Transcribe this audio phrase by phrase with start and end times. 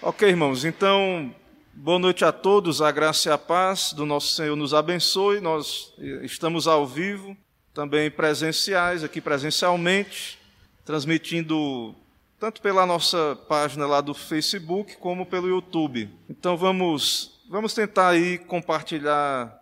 [0.00, 1.34] Ok, irmãos, então,
[1.74, 5.40] boa noite a todos, a graça e a paz do nosso Senhor nos abençoe.
[5.40, 7.36] Nós estamos ao vivo,
[7.74, 10.38] também presenciais, aqui presencialmente,
[10.84, 11.96] transmitindo
[12.38, 16.08] tanto pela nossa página lá do Facebook, como pelo YouTube.
[16.30, 19.52] Então vamos, vamos tentar aí compartilhar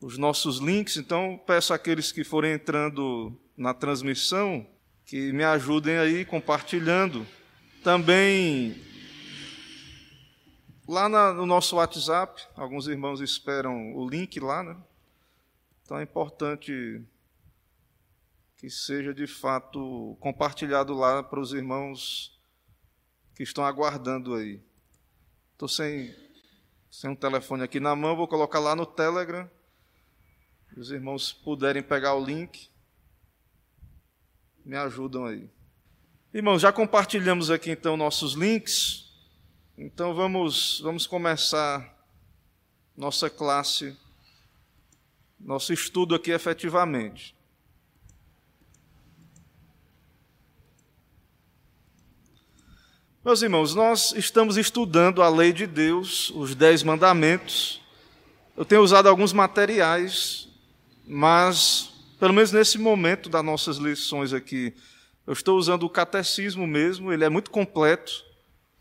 [0.00, 0.96] os nossos links.
[0.96, 4.66] Então peço àqueles que forem entrando na transmissão
[5.04, 7.26] que me ajudem aí compartilhando.
[7.84, 8.86] Também
[10.88, 14.76] Lá na, no nosso WhatsApp, alguns irmãos esperam o link lá, né?
[15.82, 17.02] Então é importante
[18.56, 22.38] que seja de fato compartilhado lá para os irmãos
[23.34, 24.62] que estão aguardando aí.
[25.52, 26.14] Estou sem,
[26.90, 29.50] sem um telefone aqui na mão, vou colocar lá no Telegram.
[30.76, 32.70] Os irmãos puderem pegar o link,
[34.64, 35.50] me ajudam aí.
[36.32, 39.05] Irmãos, já compartilhamos aqui então nossos links.
[39.78, 41.94] Então vamos, vamos começar
[42.96, 43.94] nossa classe,
[45.38, 47.36] nosso estudo aqui efetivamente.
[53.22, 57.82] Meus irmãos, nós estamos estudando a lei de Deus, os Dez Mandamentos.
[58.56, 60.48] Eu tenho usado alguns materiais,
[61.06, 64.74] mas, pelo menos nesse momento das nossas lições aqui,
[65.26, 68.24] eu estou usando o catecismo mesmo, ele é muito completo.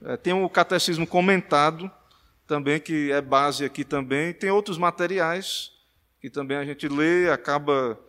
[0.04, 1.92] É, tem o catecismo comentado,
[2.48, 4.34] também, que é base aqui também.
[4.34, 5.72] Tem outros materiais
[6.22, 8.00] que também a gente lê, acaba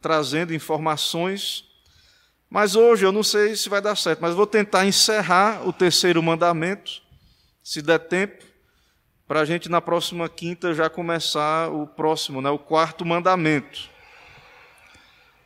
[0.00, 1.64] trazendo informações.
[2.48, 6.22] Mas hoje eu não sei se vai dar certo, mas vou tentar encerrar o terceiro
[6.22, 7.02] mandamento,
[7.62, 8.44] se der tempo,
[9.26, 13.90] para a gente na próxima quinta já começar o próximo, né, o quarto mandamento.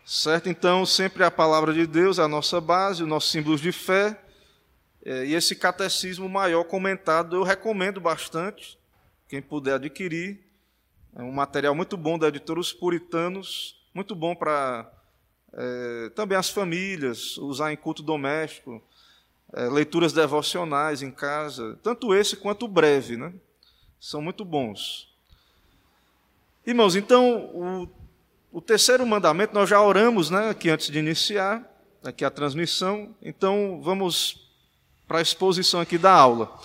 [0.04, 0.48] Certo?
[0.48, 4.20] Então, sempre a palavra de Deus é a nossa base, os nossos símbolos de fé.
[5.04, 8.78] É, e esse catecismo maior comentado eu recomendo bastante,
[9.28, 10.40] quem puder adquirir.
[11.16, 14.90] É um material muito bom da editora Os Puritanos, muito bom para
[15.52, 18.83] é, também as famílias, usar em culto doméstico,
[19.52, 23.33] é, leituras devocionais em casa, tanto esse quanto o breve, né?
[23.98, 25.08] São muito bons.
[26.64, 27.89] Irmãos, então, o,
[28.52, 31.66] o terceiro mandamento, nós já oramos né, aqui antes de iniciar
[32.02, 34.49] aqui a transmissão, então vamos
[35.10, 36.56] para a exposição aqui da aula.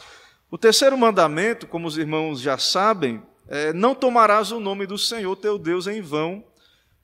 [0.52, 5.36] O terceiro mandamento, como os irmãos já sabem, é: não tomarás o nome do Senhor
[5.36, 6.46] teu Deus em vão,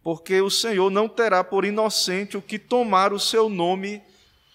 [0.03, 4.03] porque o Senhor não terá por inocente o que tomar o seu nome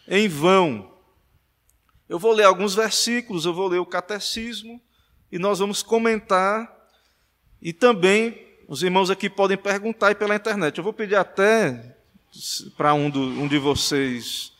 [0.07, 0.93] em vão.
[2.09, 4.81] Eu vou ler alguns versículos, eu vou ler o catecismo
[5.33, 6.73] e nós vamos comentar
[7.61, 10.79] e também os irmãos aqui podem perguntar aí pela internet.
[10.79, 11.97] Eu vou pedir até
[12.77, 14.55] para um, um de vocês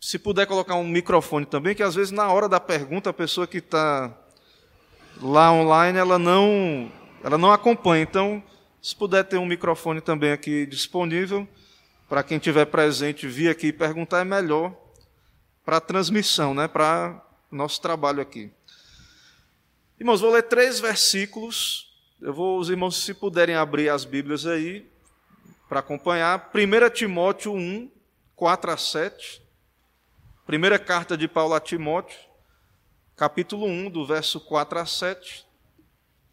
[0.00, 3.46] se puder colocar um microfone também, que às vezes na hora da pergunta a pessoa
[3.46, 4.16] que está
[5.20, 6.90] lá online ela não
[7.22, 8.02] ela não acompanha.
[8.02, 8.42] Então,
[8.80, 11.48] se puder ter um microfone também aqui disponível
[12.08, 14.72] para quem estiver presente vir aqui perguntar é melhor
[15.64, 16.68] para a transmissão, né?
[16.68, 17.20] Para
[17.50, 18.52] nosso trabalho aqui.
[19.98, 21.90] Irmãos, vou ler três versículos.
[22.20, 24.88] Eu vou, os irmãos, se puderem abrir as Bíblias aí
[25.68, 26.50] para acompanhar.
[26.54, 27.90] 1 Timóteo 1,
[28.36, 29.42] 4 a 7.
[30.46, 32.16] Primeira carta de Paulo a Timóteo,
[33.16, 35.44] capítulo 1, do verso 4 a 7.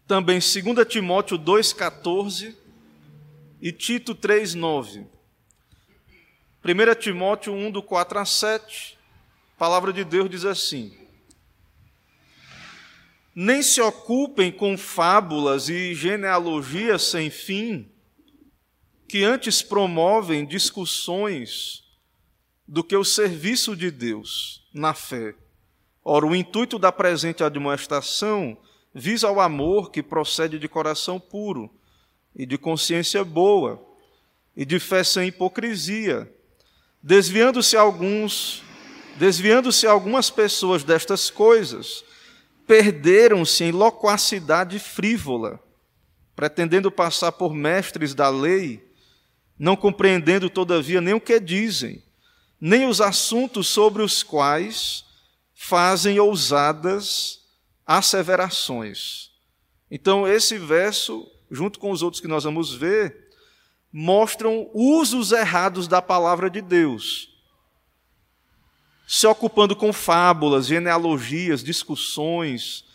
[0.06, 2.56] Também 2 Timóteo 2,14
[3.60, 5.08] e Tito 3,9.
[6.64, 9.00] 1 Timóteo 1, do 4 a 7,
[9.56, 10.96] a palavra de Deus diz assim:
[13.34, 17.92] Nem se ocupem com fábulas e genealogias sem fim,
[19.08, 21.83] que antes promovem discussões
[22.68, 25.36] do que o serviço de Deus na fé.
[26.04, 28.58] Ora, o intuito da presente admoestação
[28.94, 31.70] visa ao amor que procede de coração puro
[32.36, 33.84] e de consciência boa
[34.56, 36.32] e de fé sem hipocrisia,
[37.02, 38.64] desviando-se alguns,
[39.18, 42.04] desviando-se algumas pessoas destas coisas,
[42.68, 45.60] perderam-se em loquacidade frívola,
[46.36, 48.84] pretendendo passar por mestres da lei,
[49.58, 52.03] não compreendendo todavia nem o que dizem
[52.66, 55.04] nem os assuntos sobre os quais
[55.54, 57.42] fazem ousadas
[57.86, 59.32] asseverações.
[59.92, 63.28] Então, esse verso, junto com os outros que nós vamos ver,
[63.92, 67.28] mostram usos errados da palavra de Deus.
[69.06, 72.86] Se ocupando com fábulas, genealogias, discussões,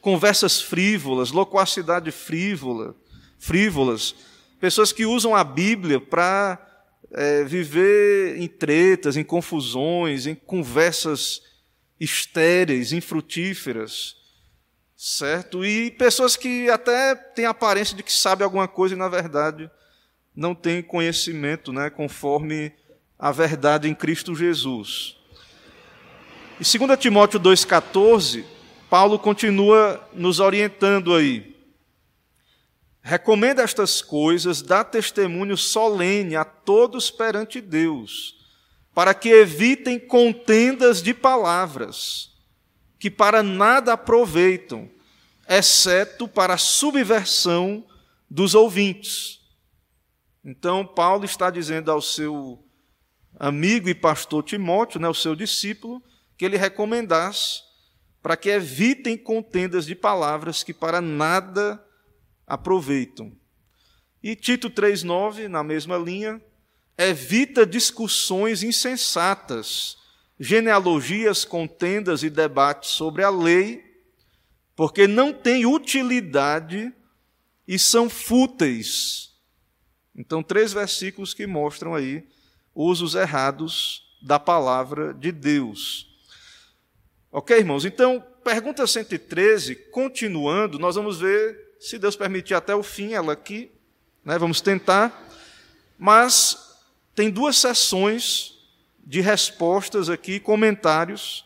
[0.00, 2.96] conversas frívolas, loquacidade frívola,
[3.38, 4.12] frívolas,
[4.58, 6.67] pessoas que usam a Bíblia para
[7.12, 11.42] é, viver em tretas, em confusões, em conversas
[11.98, 14.16] estéreis, infrutíferas,
[14.96, 15.64] certo?
[15.64, 19.70] E pessoas que até têm a aparência de que sabem alguma coisa e, na verdade,
[20.34, 22.72] não têm conhecimento né, conforme
[23.18, 25.16] a verdade em Cristo Jesus.
[26.60, 28.44] E 2 Timóteo 2,14,
[28.88, 31.57] Paulo continua nos orientando aí.
[33.02, 38.36] Recomenda estas coisas, dá testemunho solene a todos perante Deus,
[38.94, 42.32] para que evitem contendas de palavras,
[42.98, 44.90] que para nada aproveitam,
[45.48, 47.86] exceto para a subversão
[48.28, 49.40] dos ouvintes.
[50.44, 52.62] Então, Paulo está dizendo ao seu
[53.38, 56.02] amigo e pastor Timóteo, né, o seu discípulo,
[56.36, 57.62] que ele recomendasse
[58.22, 61.87] para que evitem contendas de palavras que para nada aproveitam.
[64.22, 66.40] E Tito 3,9, na mesma linha,
[66.96, 69.96] evita discussões insensatas,
[70.40, 73.84] genealogias, contendas e debates sobre a lei,
[74.74, 76.92] porque não têm utilidade
[77.66, 79.32] e são fúteis.
[80.14, 82.26] Então, três versículos que mostram aí
[82.74, 86.08] usos errados da palavra de Deus.
[87.30, 87.84] Ok, irmãos?
[87.84, 93.70] Então, pergunta 113, continuando, nós vamos ver se Deus permitir até o fim, ela aqui,
[94.24, 95.28] né, vamos tentar,
[95.98, 96.76] mas
[97.14, 98.58] tem duas sessões
[99.04, 101.44] de respostas aqui, comentários.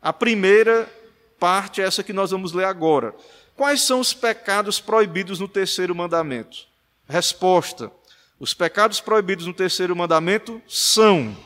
[0.00, 0.90] A primeira
[1.38, 3.14] parte é essa que nós vamos ler agora.
[3.56, 6.66] Quais são os pecados proibidos no terceiro mandamento?
[7.08, 7.92] Resposta:
[8.38, 11.36] os pecados proibidos no terceiro mandamento são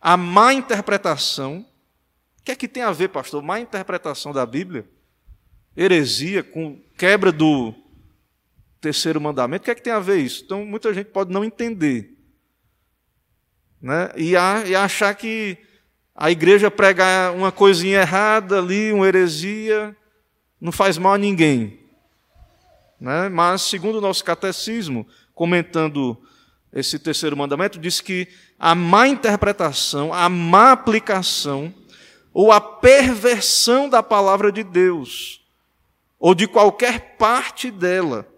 [0.00, 1.64] a má interpretação.
[2.38, 3.42] O que é que tem a ver, pastor?
[3.42, 4.86] Má interpretação da Bíblia?
[5.76, 7.74] Heresia, com quebra do
[8.80, 9.62] terceiro mandamento.
[9.62, 10.42] O que é que tem a ver isso?
[10.44, 12.16] Então, muita gente pode não entender.
[13.80, 14.10] Né?
[14.16, 15.58] E, a, e achar que
[16.14, 19.96] a igreja pregar uma coisinha errada ali, uma heresia,
[20.60, 21.80] não faz mal a ninguém.
[23.00, 23.28] Né?
[23.28, 26.20] Mas, segundo o nosso catecismo, comentando
[26.72, 28.28] esse terceiro mandamento, diz que
[28.58, 31.72] a má interpretação, a má aplicação
[32.32, 35.39] ou a perversão da palavra de Deus
[36.20, 38.28] ou de qualquer parte dela,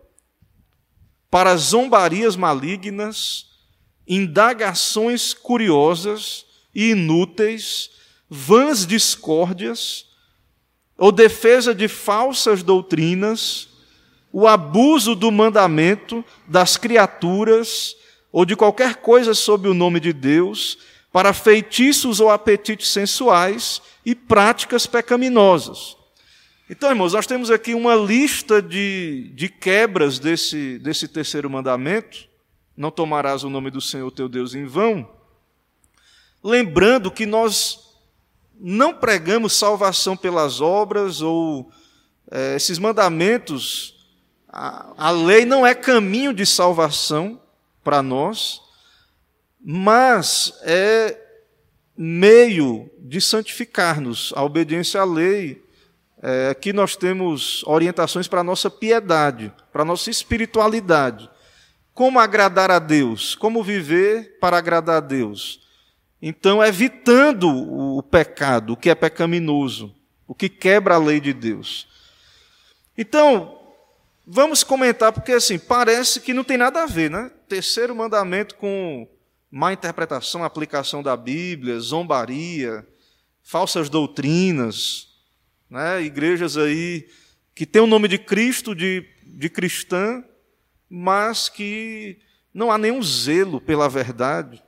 [1.29, 3.47] para zombarias malignas,
[4.07, 7.91] indagações curiosas e inúteis,
[8.31, 10.07] vãs discórdias,
[10.97, 13.69] ou defesa de falsas doutrinas,
[14.31, 17.97] o abuso do mandamento das criaturas
[18.31, 20.79] ou de qualquer coisa sob o nome de Deus,
[21.13, 25.97] para feitiços ou apetites sensuais e práticas pecaminosas
[26.73, 32.27] então, irmãos, nós temos aqui uma lista de, de quebras desse, desse terceiro mandamento.
[32.75, 35.07] Não tomarás o nome do Senhor teu Deus em vão.
[36.43, 37.91] Lembrando que nós
[38.59, 41.71] não pregamos salvação pelas obras ou
[42.31, 44.09] é, esses mandamentos,
[44.49, 47.39] a, a lei não é caminho de salvação
[47.85, 48.63] para nós,
[49.63, 51.21] mas é
[51.95, 54.33] meio de santificar-nos.
[54.35, 55.62] A obediência à lei
[56.23, 61.29] é, aqui nós temos orientações para a nossa piedade, para a nossa espiritualidade.
[61.93, 63.35] Como agradar a Deus?
[63.35, 65.67] Como viver para agradar a Deus?
[66.23, 69.93] Então, evitando o pecado, o que é pecaminoso,
[70.25, 71.89] o que quebra a lei de Deus.
[72.97, 73.59] Então,
[74.25, 77.33] vamos comentar, porque assim, parece que não tem nada a ver, né?
[77.49, 79.09] Terceiro mandamento com
[79.51, 82.87] má interpretação, aplicação da Bíblia, zombaria,
[83.43, 85.12] falsas doutrinas
[85.73, 86.03] né?
[86.03, 87.09] igrejas aí
[87.55, 90.23] que têm o nome de Cristo, de, de cristã,
[90.89, 92.19] mas que
[92.53, 94.63] não há nenhum zelo pela verdade,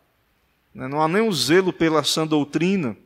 [0.75, 0.88] né?
[0.88, 2.96] não há nenhum zelo pela sã doutrina.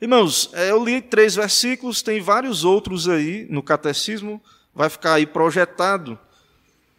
[0.00, 4.40] Irmãos, é, eu li três versículos, tem vários outros aí no catecismo,
[4.72, 6.16] vai ficar aí projetado.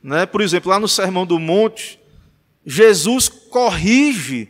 [0.03, 0.25] Né?
[0.25, 1.97] Por exemplo, lá no Sermão do Monte,
[2.65, 4.49] Jesus corrige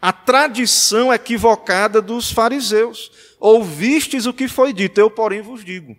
[0.00, 3.25] a tradição equivocada dos fariseus.
[3.38, 5.96] Ouvistes o que foi dito, eu, porém, vos digo.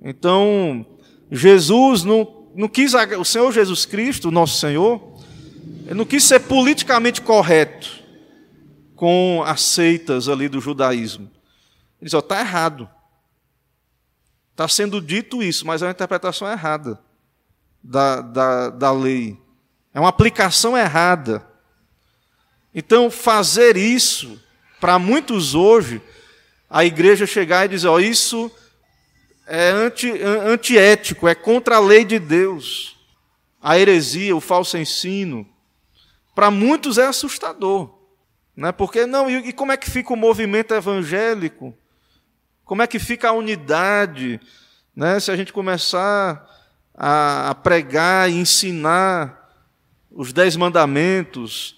[0.00, 0.86] Então,
[1.30, 5.18] Jesus não, não quis, o Senhor Jesus Cristo, nosso Senhor,
[5.86, 8.00] ele não quis ser politicamente correto
[8.94, 11.30] com as seitas ali do judaísmo.
[12.00, 12.88] Ele diz: está errado.
[14.52, 17.00] Está sendo dito isso, mas é uma interpretação errada
[17.82, 19.38] da, da, da lei.
[19.94, 21.46] É uma aplicação errada.
[22.74, 24.40] Então, fazer isso,
[24.78, 26.00] para muitos hoje,
[26.70, 28.50] a igreja chegar e dizer: ó, isso
[29.46, 32.96] é anti, antiético, é contra a lei de Deus.
[33.60, 35.46] A heresia, o falso ensino,
[36.34, 37.98] para muitos é assustador.
[38.56, 38.72] Né?
[38.72, 41.74] Porque não, e, e como é que fica o movimento evangélico?
[42.64, 44.40] Como é que fica a unidade?
[44.94, 45.18] Né?
[45.18, 46.48] Se a gente começar
[46.94, 49.36] a, a pregar e ensinar
[50.10, 51.76] os dez mandamentos,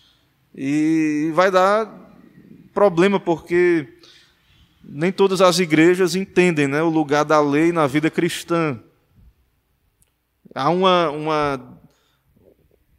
[0.54, 1.90] e vai dar
[2.74, 3.88] problema, porque
[4.84, 8.78] nem todas as igrejas entendem né, o lugar da lei na vida cristã.
[10.54, 11.78] Há uma, uma,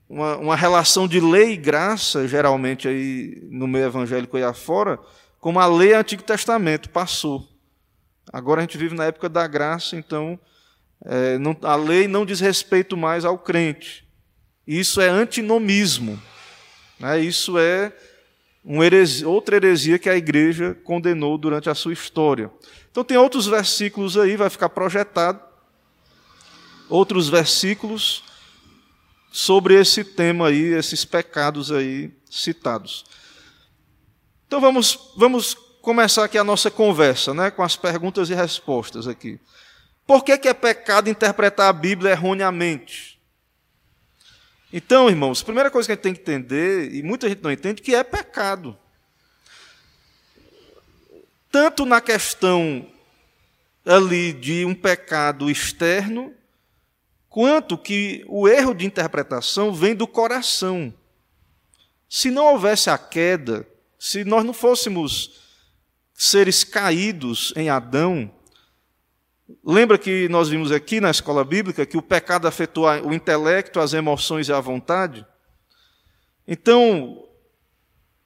[0.10, 5.00] uma, uma, relação de lei e graça, geralmente, aí no meio evangélico e afora,
[5.40, 7.48] como a lei do Antigo Testamento passou.
[8.32, 10.40] Agora a gente vive na época da graça, então
[11.06, 14.08] é, não, a lei não diz respeito mais ao crente.
[14.66, 16.20] Isso é antinomismo.
[17.00, 17.20] Né?
[17.20, 17.92] Isso é
[18.66, 22.50] heresia, outra heresia que a igreja condenou durante a sua história.
[22.90, 25.42] Então, tem outros versículos aí, vai ficar projetado,
[26.90, 28.24] outros versículos
[29.32, 33.04] sobre esse tema aí, esses pecados aí citados.
[34.48, 39.40] Então, vamos, vamos começar aqui a nossa conversa, né, com as perguntas e respostas aqui.
[40.06, 43.13] Por que, que é pecado interpretar a Bíblia erroneamente?
[44.76, 47.52] Então, irmãos, a primeira coisa que a gente tem que entender, e muita gente não
[47.52, 48.76] entende, que é pecado.
[51.52, 52.90] Tanto na questão
[53.86, 56.34] ali de um pecado externo,
[57.30, 60.92] quanto que o erro de interpretação vem do coração.
[62.10, 63.68] Se não houvesse a queda,
[64.00, 65.40] se nós não fôssemos
[66.16, 68.34] seres caídos em Adão,
[69.64, 73.94] Lembra que nós vimos aqui na escola bíblica que o pecado afetou o intelecto, as
[73.94, 75.26] emoções e a vontade?
[76.48, 77.28] Então,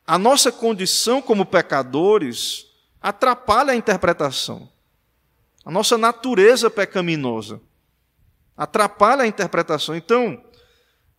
[0.05, 2.65] a nossa condição como pecadores
[3.01, 4.69] atrapalha a interpretação.
[5.65, 7.59] A nossa natureza pecaminosa
[8.55, 9.95] atrapalha a interpretação.
[9.95, 10.41] Então,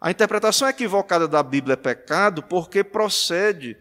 [0.01, 3.77] a interpretação equivocada da Bíblia é pecado porque procede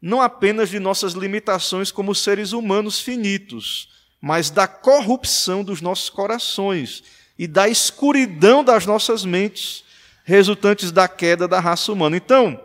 [0.00, 7.02] não apenas de nossas limitações como seres humanos finitos, mas da corrupção dos nossos corações
[7.38, 9.82] e da escuridão das nossas mentes,
[10.24, 12.16] resultantes da queda da raça humana.
[12.16, 12.62] Então,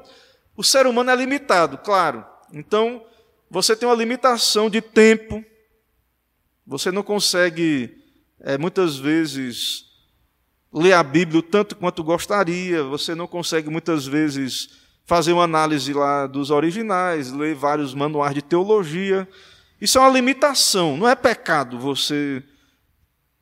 [0.57, 2.25] o ser humano é limitado, claro.
[2.53, 3.03] Então,
[3.50, 5.43] você tem uma limitação de tempo,
[6.67, 8.03] você não consegue,
[8.41, 9.85] é, muitas vezes,
[10.74, 14.69] ler a Bíblia tanto quanto gostaria, você não consegue, muitas vezes,
[15.05, 19.27] fazer uma análise lá dos originais, ler vários manuais de teologia.
[19.79, 22.44] Isso é uma limitação, não é pecado você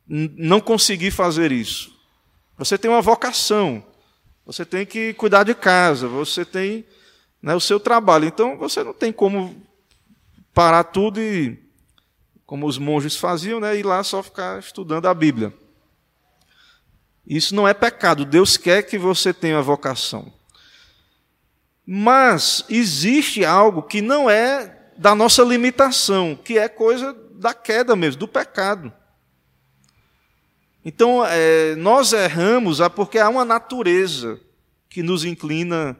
[0.06, 1.94] não conseguir fazer isso.
[2.58, 3.84] Você tem uma vocação,
[4.44, 6.84] você tem que cuidar de casa, você tem
[7.42, 8.26] né, o seu trabalho.
[8.26, 9.62] Então você não tem como
[10.52, 11.58] parar tudo e,
[12.46, 15.52] como os monges faziam, né, ir lá só ficar estudando a Bíblia.
[17.26, 18.24] Isso não é pecado.
[18.24, 20.32] Deus quer que você tenha a vocação.
[21.86, 28.20] Mas existe algo que não é da nossa limitação, que é coisa da queda mesmo,
[28.20, 28.92] do pecado.
[30.84, 34.38] Então, é, nós erramos porque há uma natureza
[34.88, 35.98] que nos inclina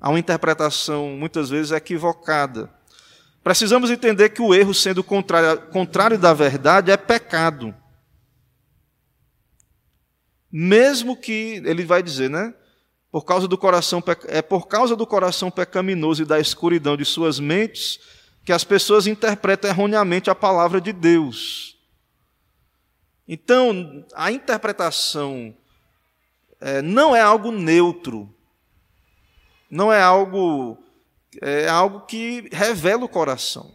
[0.00, 2.70] a uma interpretação, muitas vezes, equivocada.
[3.42, 7.74] Precisamos entender que o erro, sendo contrário, contrário da verdade, é pecado.
[10.50, 12.54] Mesmo que, ele vai dizer, né?
[13.10, 17.38] Por causa do coração, é por causa do coração pecaminoso e da escuridão de suas
[17.38, 18.00] mentes
[18.44, 21.78] que as pessoas interpretam erroneamente a palavra de Deus.
[23.26, 25.56] Então, a interpretação
[26.60, 28.32] é, não é algo neutro,
[29.70, 30.78] não é algo
[31.42, 33.74] é algo que revela o coração,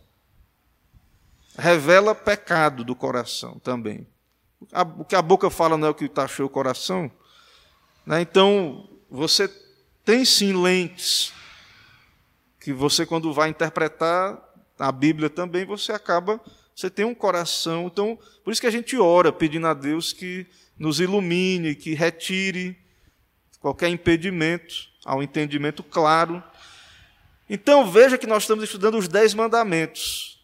[1.58, 4.08] revela pecado do coração também.
[4.98, 7.12] O que a boca fala não é o que está cheio o coração.
[8.06, 8.22] Né?
[8.22, 9.48] Então, você
[10.06, 11.34] tem sim lentes
[12.60, 14.38] que você, quando vai interpretar,
[14.79, 16.39] a Bíblia também, você acaba,
[16.74, 17.88] você tem um coração.
[17.88, 22.77] Então, por isso que a gente ora pedindo a Deus que nos ilumine, que retire
[23.59, 26.41] qualquer impedimento ao entendimento claro.
[27.50, 30.41] Então, veja que nós estamos estudando os Dez Mandamentos.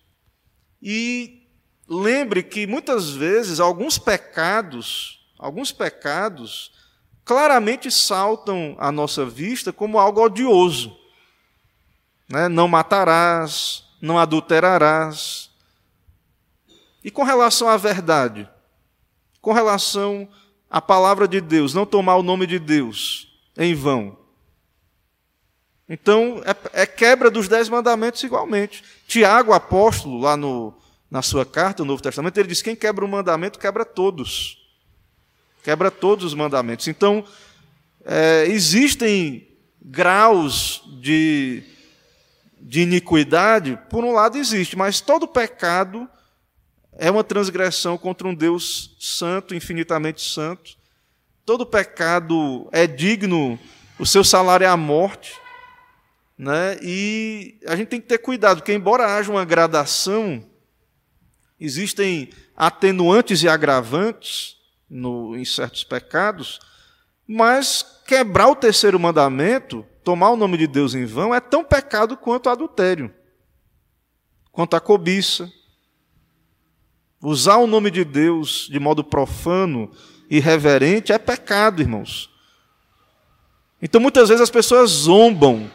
[0.82, 1.48] E
[1.88, 6.74] lembre que muitas vezes alguns pecados, alguns pecados,
[7.24, 10.98] claramente saltam à nossa vista como algo odioso.
[12.28, 12.50] Né?
[12.50, 15.50] Não matarás, não adulterarás.
[17.04, 18.48] E com relação à verdade,
[19.42, 20.28] com relação
[20.70, 24.18] à palavra de Deus, não tomar o nome de Deus em vão.
[25.88, 28.84] Então, é, é quebra dos dez mandamentos igualmente.
[29.08, 30.74] Tiago, apóstolo, lá no,
[31.12, 34.66] na sua carta, no Novo Testamento, ele diz: quem quebra o mandamento, quebra todos.
[35.64, 36.88] Quebra todos os mandamentos.
[36.88, 37.24] Então,
[38.04, 39.48] é, existem
[39.80, 41.75] graus de
[42.68, 46.10] de iniquidade, por um lado existe, mas todo pecado
[46.98, 50.72] é uma transgressão contra um Deus santo, infinitamente santo.
[51.46, 53.60] Todo pecado é digno,
[54.00, 55.34] o seu salário é a morte.
[56.36, 56.80] Né?
[56.82, 60.44] E a gente tem que ter cuidado, porque, embora haja uma gradação,
[61.60, 64.56] existem atenuantes e agravantes
[64.90, 66.60] no, em certos pecados,
[67.28, 72.16] mas quebrar o terceiro mandamento, tomar o nome de Deus em vão, é tão pecado
[72.16, 73.12] quanto adultério,
[74.52, 75.52] quanto a cobiça.
[77.20, 79.92] Usar o nome de Deus de modo profano,
[80.30, 82.30] irreverente, é pecado, irmãos.
[83.82, 85.72] Então muitas vezes as pessoas zombam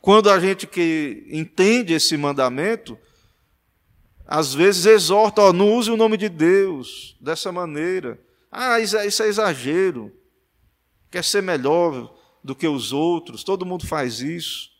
[0.00, 2.96] quando a gente que entende esse mandamento,
[4.24, 8.20] às vezes exorta, ó, não use o nome de Deus dessa maneira.
[8.52, 10.12] Ah, isso é, isso é exagero.
[11.10, 12.17] Quer ser melhor
[12.48, 14.70] do que os outros, todo mundo faz isso.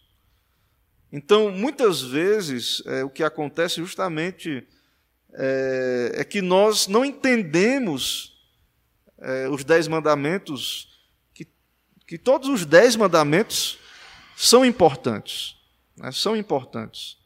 [1.13, 4.67] Então, muitas vezes, é, o que acontece justamente
[5.35, 8.41] é, é, que nós não entendemos
[9.19, 10.99] é, os dez mandamentos,
[11.35, 11.47] que,
[12.07, 13.79] que todos os dez mandamentos
[14.35, 15.55] são importantes.
[15.95, 17.19] Né, são importantes.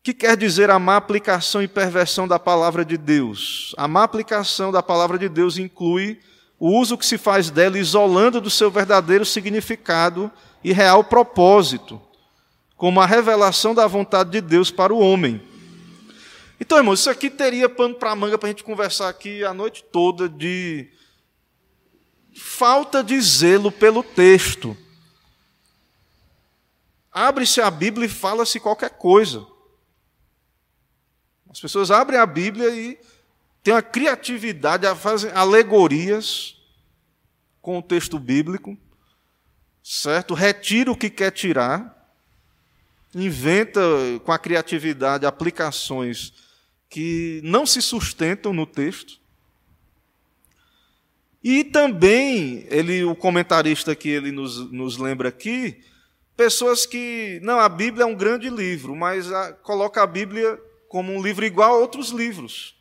[0.00, 3.72] O que quer dizer a má aplicação e perversão da palavra de Deus?
[3.78, 6.20] A má aplicação da palavra de Deus inclui
[6.58, 10.30] o uso que se faz dela isolando do seu verdadeiro significado
[10.64, 12.00] e real propósito,
[12.76, 15.42] como a revelação da vontade de Deus para o homem.
[16.58, 19.84] Então, irmãos, isso aqui teria pano para manga para a gente conversar aqui a noite
[19.84, 20.88] toda de
[22.34, 24.76] falta de zelo pelo texto.
[27.12, 29.46] Abre-se a Bíblia e fala-se qualquer coisa.
[31.50, 32.98] As pessoas abrem a Bíblia e
[33.66, 36.56] tem uma criatividade, fazem alegorias
[37.60, 38.78] com o texto bíblico,
[39.82, 40.34] certo?
[40.34, 42.14] Retira o que quer tirar,
[43.12, 43.80] inventa
[44.24, 46.32] com a criatividade aplicações
[46.88, 49.18] que não se sustentam no texto.
[51.42, 55.82] E também, ele, o comentarista que ele nos, nos lembra aqui,
[56.36, 60.56] pessoas que, não, a Bíblia é um grande livro, mas a, coloca a Bíblia
[60.88, 62.75] como um livro igual a outros livros.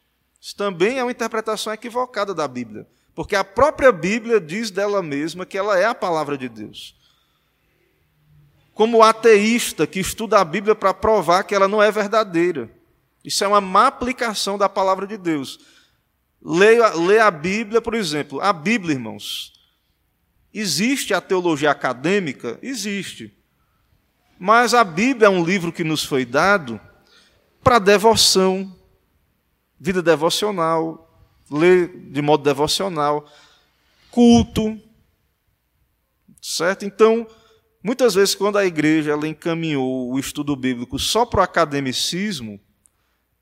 [0.45, 5.43] Isso também é uma interpretação equivocada da Bíblia, porque a própria Bíblia diz dela mesma
[5.43, 6.95] que ela é a palavra de Deus.
[8.71, 12.69] Como o ateísta que estuda a Bíblia para provar que ela não é verdadeira.
[13.23, 15.60] Isso é uma má aplicação da palavra de Deus.
[16.39, 18.39] Leia, leia a Bíblia, por exemplo.
[18.39, 19.51] A Bíblia, irmãos,
[20.53, 22.60] existe a teologia acadêmica?
[22.62, 23.36] Existe.
[24.38, 26.79] Mas a Bíblia é um livro que nos foi dado
[27.63, 28.74] para devoção,
[29.79, 31.05] vida devocional,
[31.49, 33.29] ler de modo devocional,
[34.09, 34.79] culto,
[36.41, 36.85] certo?
[36.85, 37.27] Então,
[37.83, 42.59] muitas vezes quando a igreja ela encaminhou o estudo bíblico só para o academicismo,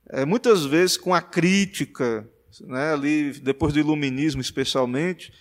[0.09, 2.29] é, muitas vezes com a crítica,
[2.61, 5.33] né, ali depois do iluminismo especialmente,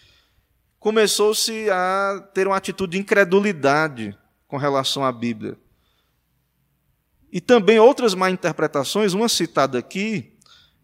[0.79, 4.17] começou-se a ter uma atitude de incredulidade
[4.49, 5.57] com relação à Bíblia.
[7.33, 10.32] E também outras má interpretações, uma citada aqui,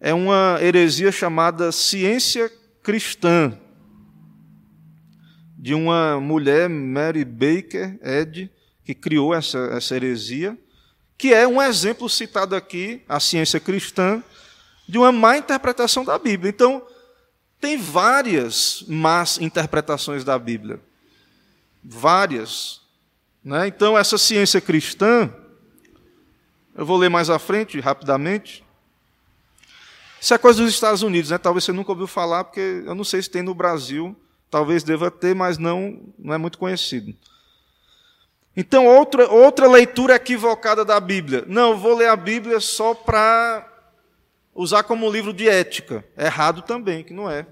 [0.01, 2.51] é uma heresia chamada ciência
[2.83, 3.53] cristã,
[5.57, 8.51] de uma mulher, Mary Baker Ed,
[8.85, 10.57] que criou essa, essa heresia,
[11.17, 14.23] que é um exemplo citado aqui, a ciência cristã,
[14.89, 16.49] de uma má interpretação da Bíblia.
[16.49, 16.87] Então,
[17.61, 20.81] tem várias más interpretações da Bíblia.
[21.83, 22.81] Várias.
[23.45, 23.67] Né?
[23.67, 25.29] Então, essa ciência cristã,
[26.75, 28.65] eu vou ler mais à frente, rapidamente,
[30.21, 31.39] isso é coisa dos Estados Unidos, né?
[31.39, 34.17] Talvez você nunca ouviu falar, porque eu não sei se tem no Brasil.
[34.51, 37.15] Talvez deva ter, mas não, não é muito conhecido.
[38.57, 41.45] Então, outra, outra leitura equivocada da Bíblia.
[41.47, 43.65] Não, eu vou ler a Bíblia só para
[44.55, 46.05] usar como livro de ética.
[46.17, 47.47] Errado também, que não é.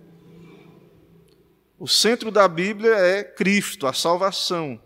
[1.79, 4.81] O centro da Bíblia é Cristo, a salvação,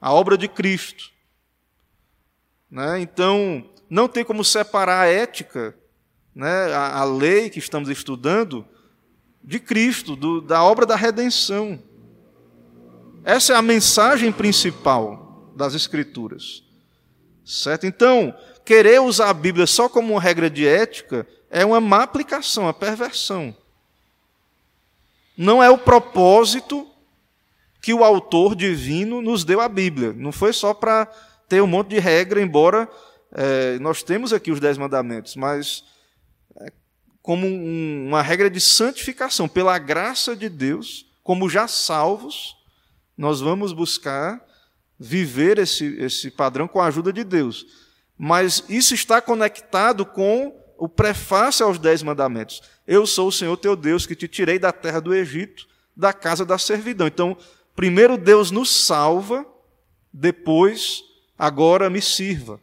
[0.00, 1.10] a obra de Cristo.
[2.70, 3.00] Né?
[3.00, 5.76] Então, não tem como separar a ética
[6.34, 8.66] né, a, a lei que estamos estudando
[9.42, 11.78] de Cristo, do, da obra da redenção.
[13.22, 16.62] Essa é a mensagem principal das Escrituras.
[17.44, 17.86] Certo?
[17.86, 22.64] Então, querer usar a Bíblia só como uma regra de ética é uma má aplicação,
[22.64, 23.54] uma perversão.
[25.36, 26.88] Não é o propósito
[27.82, 30.12] que o autor divino nos deu a Bíblia.
[30.14, 31.06] Não foi só para
[31.48, 32.88] ter um monte de regra, embora
[33.30, 35.84] é, nós temos aqui os dez mandamentos, mas
[37.24, 42.54] como um, uma regra de santificação, pela graça de Deus, como já salvos,
[43.16, 44.44] nós vamos buscar
[45.00, 47.64] viver esse, esse padrão com a ajuda de Deus.
[48.18, 52.60] Mas isso está conectado com o prefácio aos Dez Mandamentos.
[52.86, 56.44] Eu sou o Senhor teu Deus que te tirei da terra do Egito, da casa
[56.44, 57.06] da servidão.
[57.06, 57.34] Então,
[57.74, 59.46] primeiro Deus nos salva,
[60.12, 61.02] depois,
[61.38, 62.60] agora me sirva.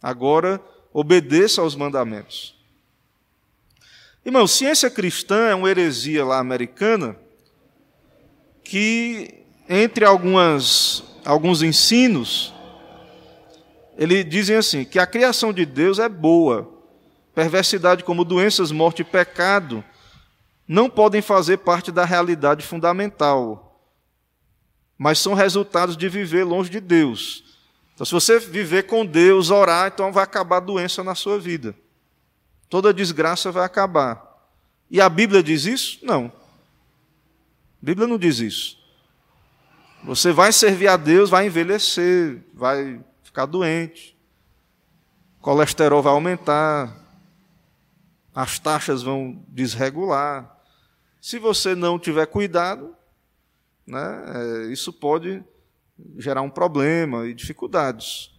[0.00, 0.58] Agora
[0.94, 2.61] obedeça aos mandamentos.
[4.24, 7.16] Irmão, ciência cristã é uma heresia lá americana
[8.62, 12.54] que, entre algumas, alguns ensinos,
[13.98, 16.72] eles dizem assim: que a criação de Deus é boa,
[17.34, 19.84] perversidade como doenças, morte e pecado
[20.68, 23.84] não podem fazer parte da realidade fundamental,
[24.96, 27.42] mas são resultados de viver longe de Deus.
[27.92, 31.74] Então, se você viver com Deus, orar, então vai acabar a doença na sua vida.
[32.72, 34.48] Toda desgraça vai acabar.
[34.90, 35.98] E a Bíblia diz isso?
[36.02, 36.32] Não.
[37.82, 38.78] A Bíblia não diz isso.
[40.04, 44.16] Você vai servir a Deus, vai envelhecer, vai ficar doente,
[45.38, 46.96] colesterol vai aumentar,
[48.34, 50.58] as taxas vão desregular.
[51.20, 52.96] Se você não tiver cuidado,
[53.86, 55.44] né, é, isso pode
[56.16, 58.30] gerar um problema e dificuldades.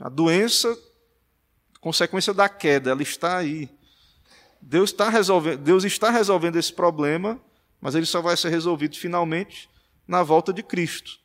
[0.00, 0.74] A doença,
[1.80, 3.68] consequência da queda, ela está aí.
[4.60, 7.40] Deus está resolvendo, Deus está resolvendo esse problema,
[7.80, 9.68] mas ele só vai ser resolvido finalmente
[10.06, 11.20] na volta de Cristo.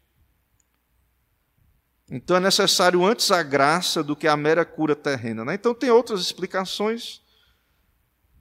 [2.12, 5.44] Então é necessário antes a graça do que a mera cura terrena.
[5.44, 5.56] Né?
[5.56, 7.22] Então tem outras explicações.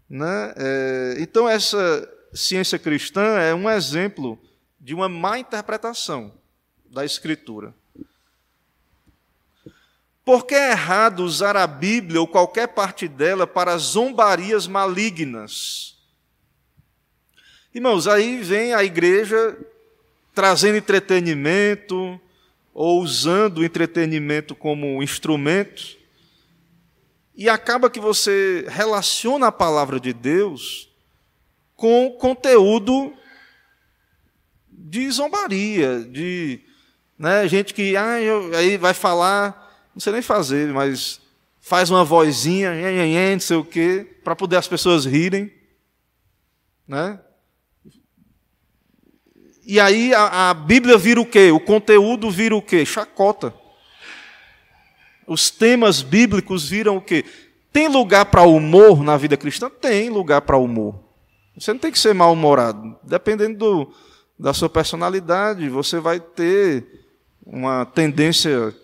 [0.09, 0.53] Né?
[0.57, 4.38] É, então essa ciência cristã é um exemplo
[4.79, 6.35] de uma má interpretação
[6.85, 7.75] da Escritura.
[10.24, 15.96] Por que é errado usar a Bíblia ou qualquer parte dela para zombarias malignas?
[17.74, 19.58] Irmãos, aí vem a igreja
[20.35, 22.20] trazendo entretenimento,
[22.72, 25.98] ou usando o entretenimento como instrumento,
[27.35, 30.88] e acaba que você relaciona a palavra de Deus
[31.74, 33.12] com conteúdo
[34.70, 36.61] de zombaria, de
[37.18, 39.62] né, gente que ah, eu, aí vai falar,
[39.94, 41.20] não sei nem fazer, mas
[41.61, 42.72] faz uma vozinha,
[43.33, 45.52] não sei o quê, para poder as pessoas rirem.
[46.87, 47.18] Né?
[49.64, 51.52] E aí a, a Bíblia vira o quê?
[51.52, 52.85] O conteúdo vira o quê?
[52.85, 53.55] Chacota.
[55.26, 57.24] Os temas bíblicos viram o quê?
[57.72, 59.70] Tem lugar para humor na vida cristã?
[59.70, 61.00] Tem lugar para humor.
[61.57, 62.98] Você não tem que ser mal-humorado.
[63.02, 63.94] Dependendo do,
[64.38, 67.07] da sua personalidade, você vai ter
[67.46, 68.74] uma tendência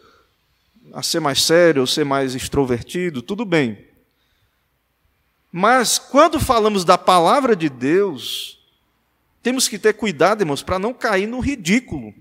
[0.93, 3.87] a ser mais sério, ou ser mais extrovertido, tudo bem.
[5.53, 8.59] Mas quando falamos da palavra de Deus,
[9.43, 12.13] temos que ter cuidado, irmãos, para não cair no ridículo.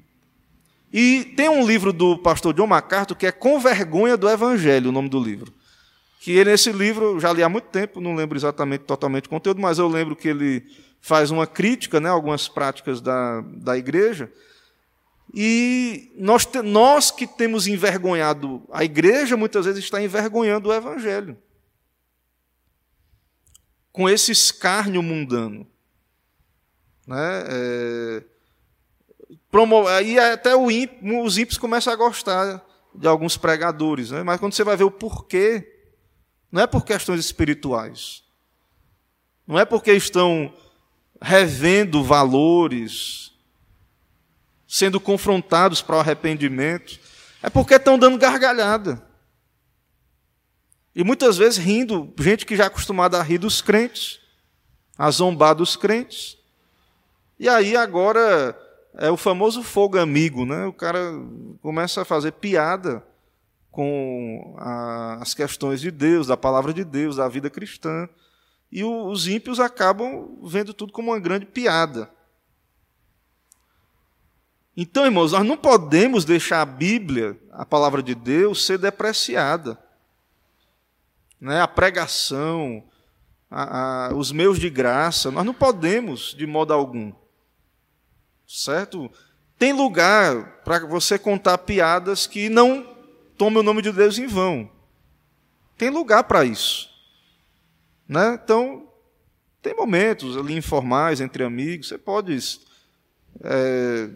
[0.91, 4.93] E tem um livro do pastor John MacArthur que é Com Vergonha do Evangelho, o
[4.93, 5.53] nome do livro.
[6.21, 9.77] Que nesse livro, já li há muito tempo, não lembro exatamente totalmente o conteúdo, mas
[9.77, 10.63] eu lembro que ele
[11.01, 14.31] faz uma crítica né, a algumas práticas da, da igreja.
[15.33, 21.37] E nós, nós que temos envergonhado a igreja, muitas vezes está envergonhando o Evangelho.
[23.91, 25.67] Com esse escárnio mundano.
[27.05, 27.43] Né?
[27.47, 28.23] É,
[29.51, 29.85] promo...
[30.33, 34.23] Até os ímpios começam a gostar de alguns pregadores, né?
[34.23, 35.85] mas quando você vai ver o porquê,
[36.51, 38.23] não é por questões espirituais,
[39.45, 40.53] não é porque estão
[41.21, 43.33] revendo valores,
[44.67, 46.99] sendo confrontados para o arrependimento,
[47.41, 49.01] é porque estão dando gargalhada.
[50.93, 54.19] E muitas vezes rindo, gente que já é acostumada a rir dos crentes,
[54.97, 56.37] a zombar dos crentes.
[57.39, 58.57] E aí agora
[58.95, 60.65] é o famoso fogo amigo, né?
[60.65, 60.99] O cara
[61.61, 63.05] começa a fazer piada
[63.69, 68.09] com a, as questões de Deus, da palavra de Deus, da vida cristã.
[68.71, 72.09] E os ímpios acabam vendo tudo como uma grande piada.
[74.79, 79.75] Então, irmãos, nós não podemos deixar a Bíblia, a palavra de Deus, ser depreciada.
[81.41, 81.59] Né?
[81.59, 82.83] A pregação,
[83.49, 87.11] a, a, os meus de graça, nós não podemos, de modo algum
[88.47, 89.11] certo?
[89.57, 92.95] Tem lugar para você contar piadas que não
[93.35, 94.69] tomem o nome de Deus em vão.
[95.75, 96.87] Tem lugar para isso.
[98.07, 98.39] Né?
[98.43, 98.87] Então,
[99.59, 102.37] tem momentos ali informais, entre amigos, você pode
[103.43, 104.09] é,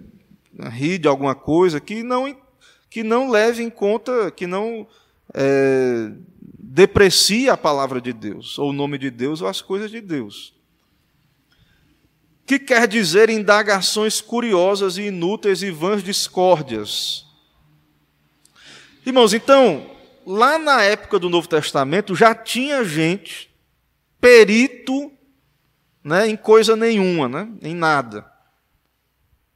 [0.70, 2.36] rir de alguma coisa que não,
[2.90, 4.88] que não leve em conta, que não
[5.34, 6.12] é,
[6.60, 10.54] deprecie a palavra de Deus, ou o nome de Deus, ou as coisas de Deus.
[12.46, 17.26] que quer dizer indagações curiosas e inúteis e vãs discórdias.
[19.06, 19.90] Irmãos, então,
[20.26, 23.50] lá na época do Novo Testamento já tinha gente
[24.20, 25.12] perito
[26.04, 28.31] né, em coisa nenhuma, né, em nada.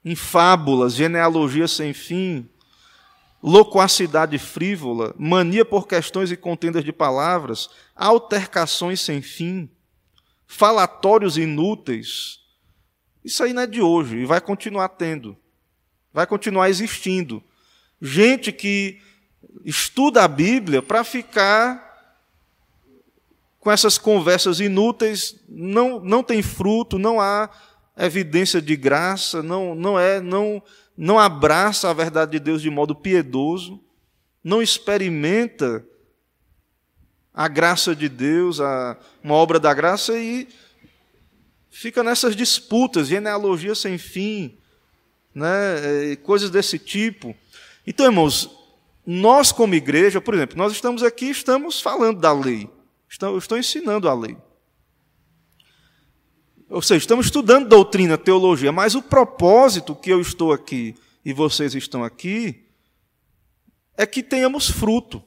[0.05, 2.47] Em fábulas, genealogia sem fim,
[3.41, 9.69] loquacidade frívola, mania por questões e contendas de palavras, altercações sem fim,
[10.47, 12.39] falatórios inúteis.
[13.23, 15.35] Isso aí não é de hoje e vai continuar tendo,
[16.13, 17.43] vai continuar existindo.
[18.01, 19.01] Gente que
[19.63, 21.83] estuda a Bíblia para ficar
[23.59, 27.49] com essas conversas inúteis, não, não tem fruto, não há
[27.97, 30.61] evidência de graça, não, não é, não,
[30.97, 33.79] não abraça a verdade de Deus de modo piedoso,
[34.43, 35.85] não experimenta
[37.33, 40.47] a graça de Deus, a, uma obra da graça e
[41.69, 44.57] fica nessas disputas, genealogia sem fim,
[45.33, 47.35] né, é, coisas desse tipo.
[47.85, 48.49] Então, irmãos,
[49.05, 52.69] nós como igreja, por exemplo, nós estamos aqui, estamos falando da lei.
[53.09, 54.35] Estou, estou ensinando a lei.
[56.69, 61.75] Ou seja, estamos estudando doutrina, teologia, mas o propósito que eu estou aqui e vocês
[61.75, 62.65] estão aqui
[63.97, 65.23] é que tenhamos fruto.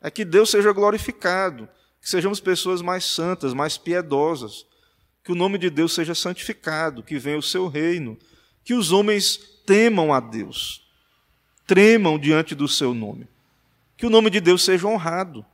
[0.00, 1.68] É que Deus seja glorificado,
[2.00, 4.66] que sejamos pessoas mais santas, mais piedosas,
[5.24, 8.16] que o nome de Deus seja santificado, que venha o seu reino,
[8.62, 9.36] que os homens
[9.66, 10.88] temam a Deus,
[11.66, 13.28] tremam diante do seu nome,
[13.96, 15.44] que o nome de Deus seja honrado.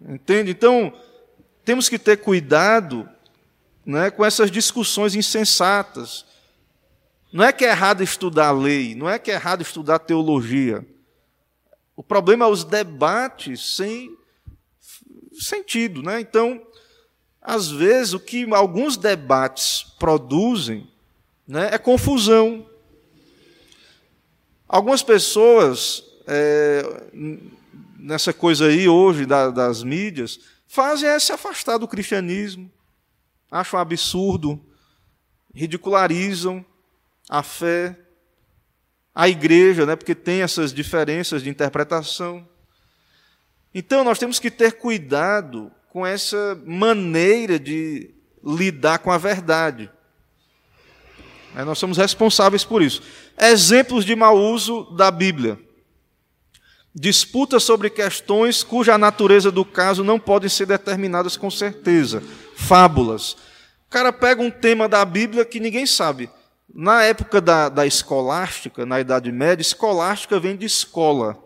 [0.00, 0.52] Entende?
[0.52, 0.92] Então,
[1.64, 3.08] temos que ter cuidado
[3.84, 6.24] né, com essas discussões insensatas.
[7.32, 10.86] Não é que é errado estudar a lei, não é que é errado estudar teologia.
[11.96, 14.16] O problema é os debates sem
[15.32, 16.02] sentido.
[16.02, 16.20] Né?
[16.20, 16.64] Então,
[17.40, 20.88] às vezes, o que alguns debates produzem
[21.46, 22.66] né, é confusão.
[24.68, 26.82] Algumas pessoas é,
[27.98, 30.40] nessa coisa aí hoje da, das mídias,
[30.74, 32.68] fazem é se afastar do cristianismo,
[33.48, 34.60] acham absurdo,
[35.54, 36.66] ridicularizam
[37.30, 37.96] a fé,
[39.14, 42.44] a igreja, né, porque tem essas diferenças de interpretação.
[43.72, 48.12] Então nós temos que ter cuidado com essa maneira de
[48.44, 49.88] lidar com a verdade.
[51.54, 53.00] É, nós somos responsáveis por isso.
[53.38, 55.56] Exemplos de mau uso da Bíblia
[56.94, 62.22] disputas sobre questões cuja natureza do caso não podem ser determinadas com certeza,
[62.54, 63.32] fábulas.
[63.86, 66.30] O cara pega um tema da Bíblia que ninguém sabe.
[66.72, 71.38] Na época da, da escolástica, na Idade Média, escolástica vem de escola,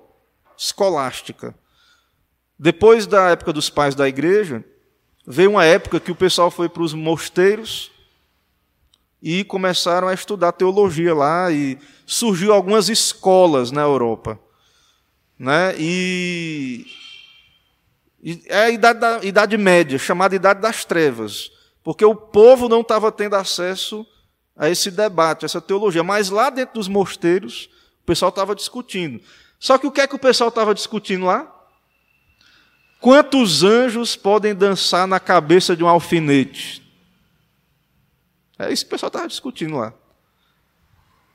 [0.56, 1.54] escolástica.
[2.58, 4.64] Depois da época dos pais da igreja,
[5.26, 7.90] veio uma época que o pessoal foi para os mosteiros
[9.22, 14.38] e começaram a estudar teologia lá, e surgiu algumas escolas na Europa.
[15.38, 15.74] Né?
[15.79, 16.87] E,
[18.46, 21.51] é a idade, da, idade média, chamada Idade das Trevas,
[21.85, 24.07] porque o povo não estava tendo acesso
[24.57, 26.03] a esse debate, a essa teologia.
[26.03, 27.70] Mas lá dentro dos mosteiros,
[28.03, 29.22] o pessoal estava discutindo.
[29.59, 31.55] Só que o que é que o pessoal estava discutindo lá?
[33.01, 36.83] Quantos anjos podem dançar na cabeça de um alfinete?
[38.59, 39.94] É isso que o pessoal estava discutindo lá.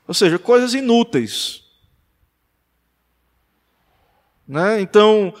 [0.06, 1.63] Ou seja, coisas inúteis.
[4.46, 4.80] Né?
[4.80, 5.34] Então,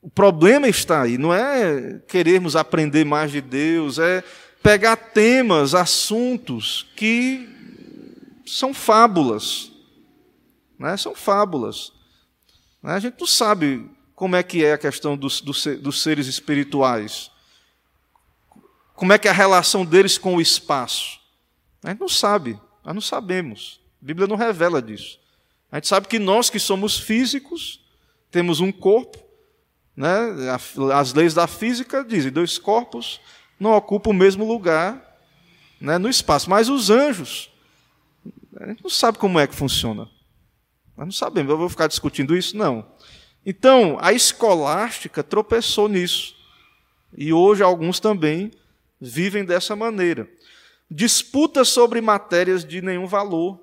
[0.00, 4.22] o problema está aí, não é querermos aprender mais de Deus, é
[4.62, 7.48] pegar temas, assuntos que
[8.46, 9.70] são fábulas.
[10.78, 10.96] Né?
[10.96, 11.92] São fábulas.
[12.82, 12.92] Né?
[12.92, 17.30] A gente não sabe como é que é a questão dos, dos, dos seres espirituais.
[18.94, 21.20] Como é que é a relação deles com o espaço.
[21.84, 23.80] A gente não sabe, nós não sabemos.
[24.02, 25.20] A Bíblia não revela disso.
[25.70, 27.80] A gente sabe que nós que somos físicos,
[28.30, 29.18] temos um corpo,
[29.96, 30.10] né?
[30.94, 33.20] as leis da física dizem dois corpos
[33.58, 35.18] não ocupam o mesmo lugar
[35.80, 36.48] né, no espaço.
[36.48, 37.50] Mas os anjos,
[38.56, 40.08] a gente não sabe como é que funciona.
[40.96, 42.56] Nós não sabemos, eu vou ficar discutindo isso?
[42.56, 42.86] Não.
[43.44, 46.36] Então, a escolástica tropeçou nisso.
[47.16, 48.50] E hoje alguns também
[49.00, 50.28] vivem dessa maneira.
[50.90, 53.60] Disputas sobre matérias de nenhum valor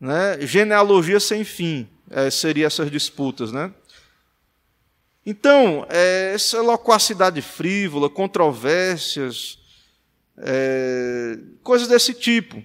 [0.00, 0.40] né?
[0.40, 3.52] genealogia sem fim, é, seria essas disputas.
[3.52, 3.72] Né?
[5.24, 9.58] Então, é, essa loquacidade frívola, controvérsias,
[10.38, 12.64] é, coisas desse tipo,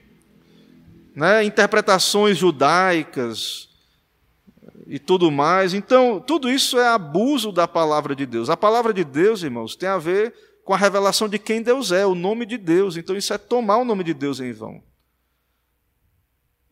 [1.15, 1.43] né?
[1.43, 3.69] interpretações judaicas,
[4.87, 5.73] e tudo mais.
[5.73, 8.49] Então, tudo isso é abuso da palavra de Deus.
[8.49, 12.05] A palavra de Deus, irmãos, tem a ver com a revelação de quem Deus é,
[12.05, 12.97] o nome de Deus.
[12.97, 14.81] Então, isso é tomar o nome de Deus em vão.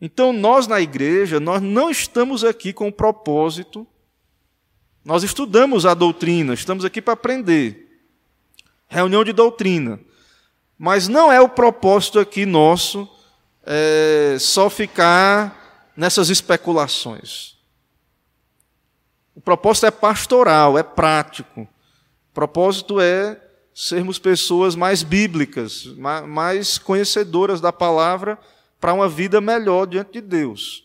[0.04, 3.86] Então, nós na igreja, nós não estamos aqui com o propósito,
[5.02, 8.04] nós estudamos a doutrina, estamos aqui para aprender.
[8.86, 9.98] Reunião de doutrina.
[10.78, 13.08] Mas não é o propósito aqui nosso
[13.64, 17.56] é, só ficar nessas especulações.
[19.34, 21.62] O propósito é pastoral, é prático.
[21.62, 23.40] O propósito é
[23.74, 25.86] sermos pessoas mais bíblicas,
[26.26, 28.38] mais conhecedoras da palavra
[28.84, 30.84] para uma vida melhor diante de Deus.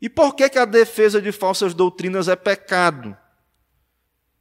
[0.00, 3.14] E por que, que a defesa de falsas doutrinas é pecado?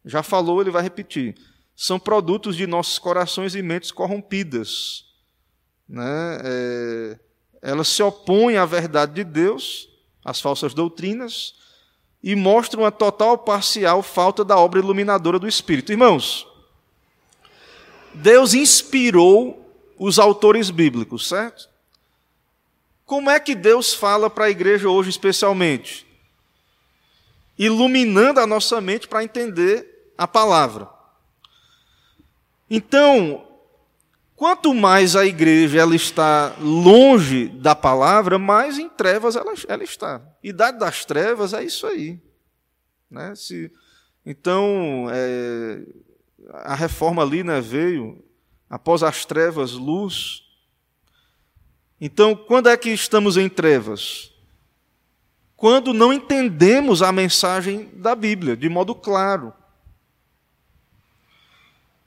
[0.06, 1.36] Já falou, ele vai repetir.
[1.76, 5.04] São produtos de nossos corações e mentes corrompidas.
[5.86, 6.40] Né?
[6.46, 7.20] É,
[7.62, 9.90] elas se opõem à verdade de Deus,
[10.24, 11.56] às falsas doutrinas,
[12.24, 15.92] e mostram uma total parcial falta da obra iluminadora do Espírito.
[15.92, 16.48] Irmãos,
[18.14, 21.76] Deus inspirou os autores bíblicos, certo?
[23.08, 26.06] Como é que Deus fala para a igreja hoje, especialmente?
[27.58, 30.90] Iluminando a nossa mente para entender a palavra.
[32.70, 33.48] Então,
[34.36, 40.22] quanto mais a igreja ela está longe da palavra, mais em trevas ela, ela está.
[40.44, 42.22] Idade das trevas é isso aí.
[43.10, 43.34] Né?
[43.36, 43.72] Se,
[44.26, 45.82] então, é,
[46.56, 48.22] a reforma ali né, veio,
[48.70, 50.46] após as trevas, luz.
[52.00, 54.32] Então, quando é que estamos em trevas?
[55.56, 59.52] Quando não entendemos a mensagem da Bíblia de modo claro.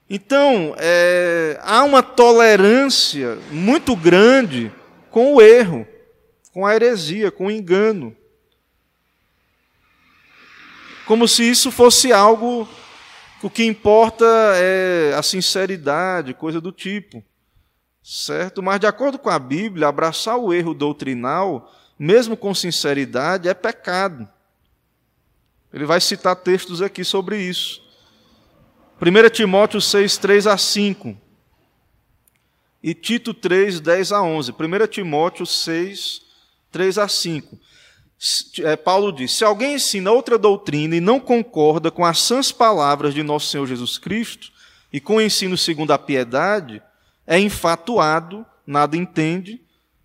[0.09, 4.72] Então, é, há uma tolerância muito grande
[5.11, 5.87] com o erro,
[6.53, 8.16] com a heresia, com o engano.
[11.05, 12.68] Como se isso fosse algo,
[13.42, 14.24] o que importa
[14.55, 17.24] é a sinceridade, coisa do tipo
[18.11, 18.61] certo?
[18.61, 24.29] Mas, de acordo com a Bíblia, abraçar o erro doutrinal, mesmo com sinceridade, é pecado.
[25.73, 27.81] Ele vai citar textos aqui sobre isso.
[29.01, 31.16] 1 Timóteo 6, 3 a 5.
[32.83, 34.51] E Tito 3, 10 a 11.
[34.51, 36.23] 1 Timóteo 6,
[36.73, 37.57] 3 a 5.
[38.64, 43.14] É, Paulo diz: Se alguém ensina outra doutrina e não concorda com as sãs palavras
[43.14, 44.51] de nosso Senhor Jesus Cristo
[44.92, 46.83] e com o ensino segundo a piedade,
[47.30, 49.62] é enfatuado, nada entende,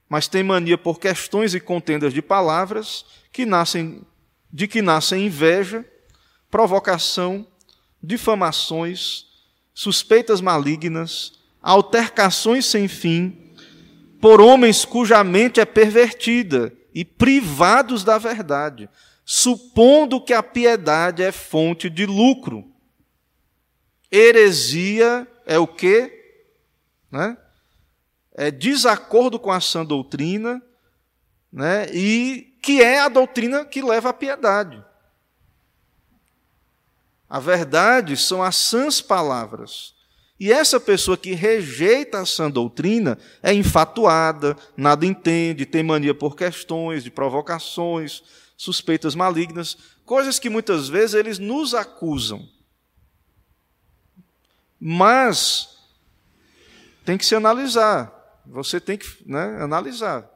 [0.07, 4.03] mas tem mania por questões e contendas de palavras que nascem
[4.53, 5.83] de que nascem inveja,
[6.51, 7.47] provocação,
[8.01, 9.25] difamações,
[9.73, 11.33] suspeitas malignas,
[11.63, 13.51] altercações sem fim,
[14.21, 18.87] por homens cuja mente é pervertida e privados da verdade,
[19.25, 22.63] supondo que a piedade é fonte de lucro.
[24.11, 26.24] Heresia é o que?
[27.15, 27.37] Né?
[28.33, 30.61] é desacordo com a sã doutrina,
[31.51, 31.87] né?
[31.93, 34.83] e que é a doutrina que leva à piedade.
[37.29, 39.95] A verdade são as sãs palavras.
[40.37, 46.35] E essa pessoa que rejeita a sã doutrina é infatuada, nada entende, tem mania por
[46.35, 48.21] questões, de provocações,
[48.57, 52.49] suspeitas malignas, coisas que muitas vezes eles nos acusam.
[54.77, 55.74] Mas
[57.05, 58.11] tem que se analisar.
[58.45, 60.29] Você tem que né, analisar.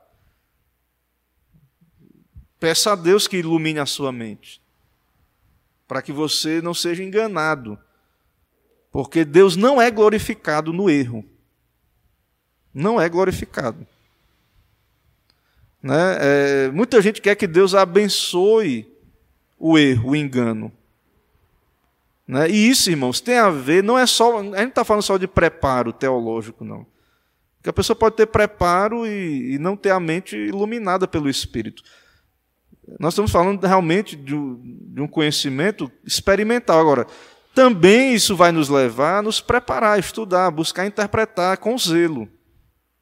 [2.59, 4.61] Peça a Deus que ilumine a sua mente,
[5.87, 7.79] para que você não seja enganado,
[8.91, 11.25] porque Deus não é glorificado no erro.
[12.73, 13.87] Não é glorificado.
[15.81, 16.17] Né?
[16.19, 18.93] É, muita gente quer que Deus abençoe
[19.57, 20.71] o erro, o engano.
[22.29, 22.47] Né?
[22.47, 24.37] E isso, irmãos, tem a ver, não é só.
[24.37, 26.85] A gente não está falando só de preparo teológico, não.
[27.57, 31.81] Porque a pessoa pode ter preparo e, e não ter a mente iluminada pelo Espírito.
[32.99, 36.79] Nós estamos falando realmente de um, conhecimento experimental.
[36.79, 37.07] Agora,
[37.55, 42.29] também isso vai nos levar a nos preparar, estudar, buscar interpretar com zelo.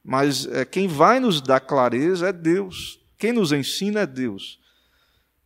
[0.05, 2.97] Mas é, quem vai nos dar clareza é Deus.
[3.17, 4.57] Quem nos ensina é Deus.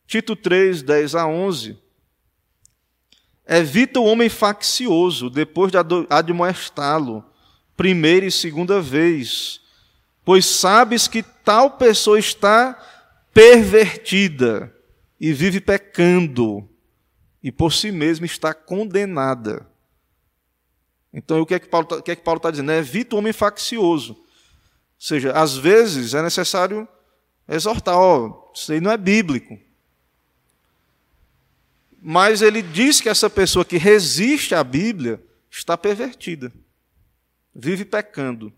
[0.05, 1.80] Tito 3, 10 a 11
[3.47, 5.77] Evita o homem faccioso, depois de
[6.09, 7.25] admoestá-lo,
[7.75, 9.59] primeira e segunda vez,
[10.23, 12.79] pois sabes que tal pessoa está
[13.33, 14.73] pervertida
[15.19, 16.67] e vive pecando,
[17.43, 19.67] e por si mesma está condenada.
[21.13, 22.71] Então, o que é que Paulo está é tá dizendo?
[22.71, 24.13] Evita o homem faccioso.
[24.13, 24.19] Ou
[24.97, 26.87] seja, às vezes é necessário
[27.47, 29.57] exortar, ó, isso aí não é bíblico.
[32.01, 35.21] Mas ele diz que essa pessoa que resiste à Bíblia
[35.51, 36.51] está pervertida,
[37.53, 38.51] vive pecando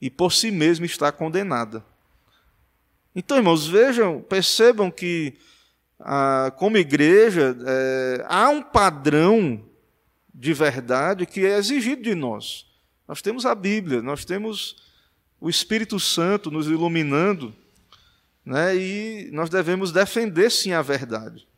[0.00, 1.84] e por si mesma está condenada.
[3.14, 5.36] Então, irmãos, vejam, percebam que,
[5.98, 9.62] ah, como igreja, é, há um padrão
[10.32, 12.66] de verdade que é exigido de nós.
[13.06, 14.88] Nós temos a Bíblia, nós temos
[15.38, 17.54] o Espírito Santo nos iluminando,
[18.44, 21.49] né, e nós devemos defender sim a verdade.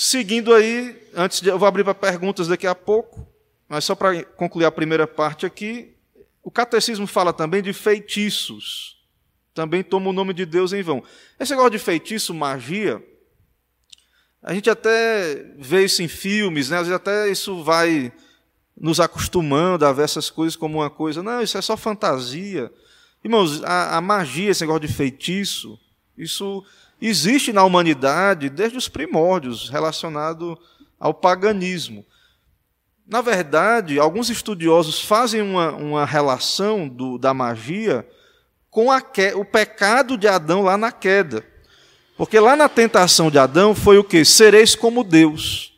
[0.00, 3.26] Seguindo aí, antes de eu vou abrir para perguntas daqui a pouco,
[3.68, 5.92] mas só para concluir a primeira parte aqui,
[6.40, 8.96] o catecismo fala também de feitiços.
[9.52, 11.02] Também toma o nome de Deus em vão.
[11.36, 13.04] Esse negócio de feitiço, magia,
[14.40, 16.76] a gente até vê isso em filmes, né?
[16.76, 18.12] às vezes até isso vai
[18.80, 21.24] nos acostumando a ver essas coisas como uma coisa.
[21.24, 22.70] Não, isso é só fantasia.
[23.24, 25.76] Irmãos, a, a magia, esse negócio de feitiço,
[26.16, 26.64] isso
[27.00, 30.58] existe na humanidade desde os primórdios, relacionado
[30.98, 32.04] ao paganismo.
[33.06, 38.06] Na verdade, alguns estudiosos fazem uma, uma relação do, da magia
[38.70, 39.02] com a,
[39.34, 41.44] o pecado de Adão lá na queda.
[42.16, 44.24] Porque lá na tentação de Adão foi o que?
[44.24, 45.72] Sereis como Deus.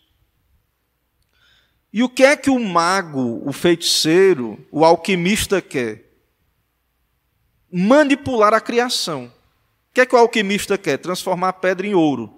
[1.92, 6.04] E o que é que o mago, o feiticeiro, o alquimista quer?
[7.70, 9.30] Manipular a criação.
[9.90, 10.98] O que é que o alquimista quer?
[10.98, 12.32] Transformar a pedra em ouro.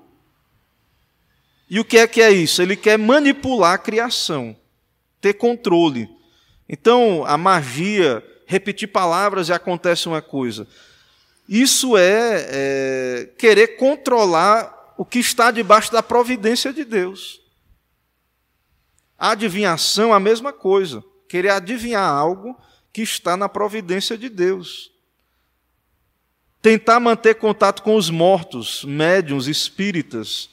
[1.69, 2.63] E o que é que é isso?
[2.63, 4.57] Ele quer manipular a criação,
[5.21, 6.09] ter controle.
[6.69, 10.67] Então, a magia, repetir palavras e acontece uma coisa.
[11.49, 17.41] Isso é, é querer controlar o que está debaixo da providência de Deus.
[19.19, 21.03] A adivinhação, a mesma coisa.
[21.29, 22.57] Querer adivinhar algo
[22.93, 24.92] que está na providência de Deus.
[26.63, 30.49] Tentar manter contato com os mortos, médiums, espíritas,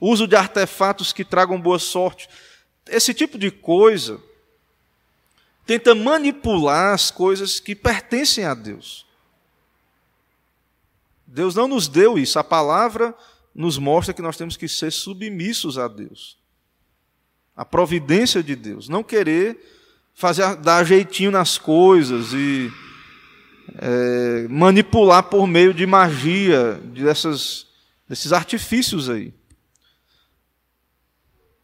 [0.00, 2.28] uso de artefatos que tragam boa sorte.
[2.86, 4.22] Esse tipo de coisa
[5.66, 9.04] tenta manipular as coisas que pertencem a Deus.
[11.26, 13.12] Deus não nos deu isso, a palavra
[13.52, 16.36] nos mostra que nós temos que ser submissos a Deus.
[17.56, 19.58] A providência de Deus, não querer
[20.14, 22.70] fazer dar jeitinho nas coisas e
[23.78, 27.66] é, manipular por meio de magia, dessas,
[28.08, 29.32] desses artifícios aí.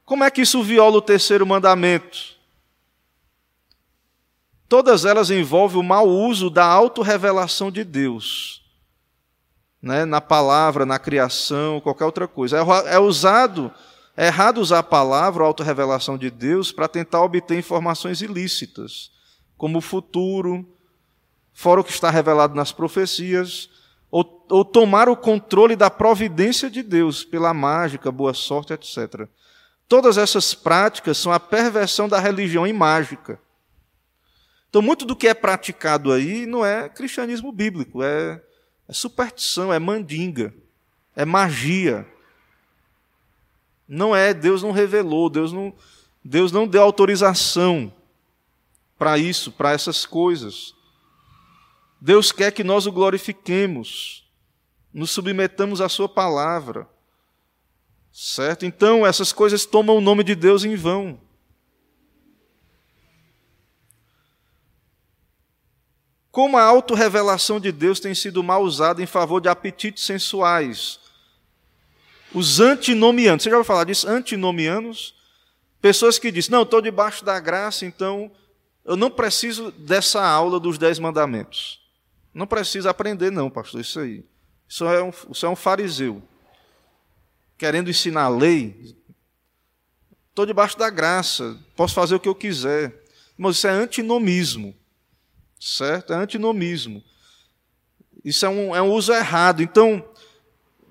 [0.05, 2.37] Como é que isso viola o terceiro mandamento?
[4.69, 8.61] Todas elas envolvem o mau uso da autorrevelação de Deus.
[9.83, 12.59] Né, na palavra, na criação, qualquer outra coisa.
[12.59, 13.73] É, é usado,
[14.15, 19.11] é errado usar a palavra, a autorrevelação de Deus, para tentar obter informações ilícitas,
[19.57, 20.69] como o futuro,
[21.61, 23.69] fora o que está revelado nas profecias,
[24.11, 29.29] ou, ou tomar o controle da providência de Deus pela mágica, boa sorte, etc.
[29.87, 33.39] Todas essas práticas são a perversão da religião em mágica.
[34.71, 38.43] Então, muito do que é praticado aí não é cristianismo bíblico, é,
[38.89, 40.55] é superstição, é mandinga,
[41.15, 42.09] é magia.
[43.87, 45.75] Não é, Deus não revelou, Deus não,
[46.25, 47.93] Deus não deu autorização
[48.99, 50.80] para isso, para essas coisas.
[52.01, 54.27] Deus quer que nós o glorifiquemos,
[54.93, 56.89] nos submetamos à Sua palavra.
[58.13, 58.65] Certo?
[58.65, 61.21] Então, essas coisas tomam o nome de Deus em vão.
[66.31, 70.99] Como a autorrevelação de Deus tem sido mal usada em favor de apetites sensuais.
[72.33, 74.09] Os antinomianos, você já ouviu falar disso?
[74.09, 75.15] Antinomianos?
[75.81, 78.31] Pessoas que dizem, não, estou debaixo da graça, então
[78.85, 81.81] eu não preciso dessa aula dos dez mandamentos.
[82.33, 84.25] Não precisa aprender, não, pastor, isso aí.
[84.69, 86.23] Isso é um, isso é um fariseu.
[87.59, 88.97] Querendo ensinar a lei.
[90.29, 93.03] Estou debaixo da graça, posso fazer o que eu quiser.
[93.37, 94.75] Mas isso é antinomismo.
[95.59, 96.13] Certo?
[96.13, 97.03] É antinomismo.
[98.25, 99.63] Isso é um, é um uso errado.
[99.63, 100.05] Então,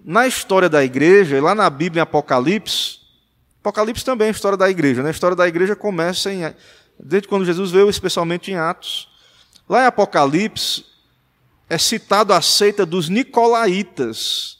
[0.03, 2.99] na história da igreja, lá na Bíblia, em Apocalipse,
[3.59, 5.03] Apocalipse também é a história da igreja.
[5.03, 5.09] Né?
[5.09, 6.41] A história da igreja começa em,
[6.99, 9.09] desde quando Jesus veio, especialmente em Atos.
[9.67, 10.85] Lá em Apocalipse,
[11.69, 14.57] é citado a seita dos Nicolaítas.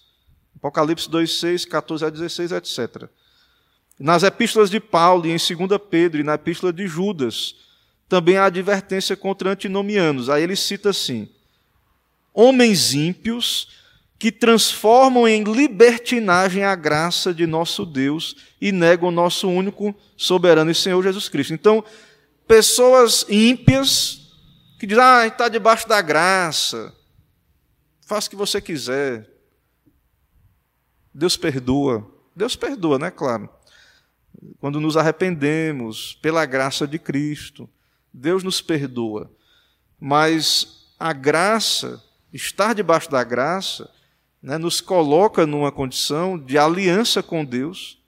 [0.55, 3.10] Apocalipse 2, 6, 14 a 16, etc.
[3.99, 7.55] Nas epístolas de Paulo e em 2 Pedro e na epístola de Judas,
[8.07, 10.30] também há advertência contra antinomianos.
[10.30, 11.28] Aí ele cita assim:
[12.34, 13.70] homens ímpios
[14.20, 20.70] que transformam em libertinagem a graça de nosso Deus e negam o nosso único soberano
[20.70, 21.53] e Senhor Jesus Cristo.
[21.53, 21.84] Então,
[22.45, 24.20] pessoas ímpias
[24.78, 26.93] que dizem, ah, está debaixo da graça,
[28.10, 29.30] Faça o que você quiser.
[31.14, 32.12] Deus perdoa.
[32.36, 33.12] Deus perdoa, né?
[33.12, 33.47] Claro.
[34.60, 37.70] Quando nos arrependemos pela graça de Cristo,
[38.12, 39.32] Deus nos perdoa.
[39.99, 42.03] Mas a graça,
[42.34, 43.88] estar debaixo da graça,
[44.41, 48.01] né, nos coloca numa condição de aliança com Deus,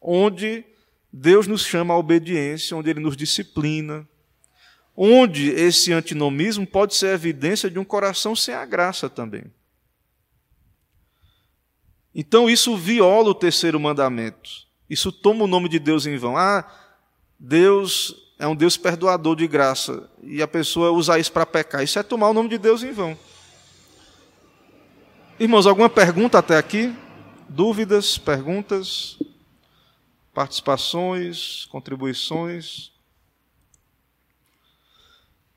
[0.00, 0.64] onde
[1.12, 4.08] Deus nos chama à obediência, onde Ele nos disciplina,
[4.96, 9.44] onde esse antinomismo pode ser evidência de um coração sem a graça também.
[12.14, 14.50] Então isso viola o terceiro mandamento.
[14.88, 16.36] Isso toma o nome de Deus em vão.
[16.36, 16.70] Ah,
[17.38, 20.10] Deus é um Deus perdoador de graça.
[20.22, 21.82] E a pessoa usa isso para pecar.
[21.82, 23.16] Isso é tomar o nome de Deus em vão.
[25.40, 26.94] Irmãos, alguma pergunta até aqui?
[27.48, 29.18] Dúvidas, perguntas,
[30.34, 32.91] participações, contribuições?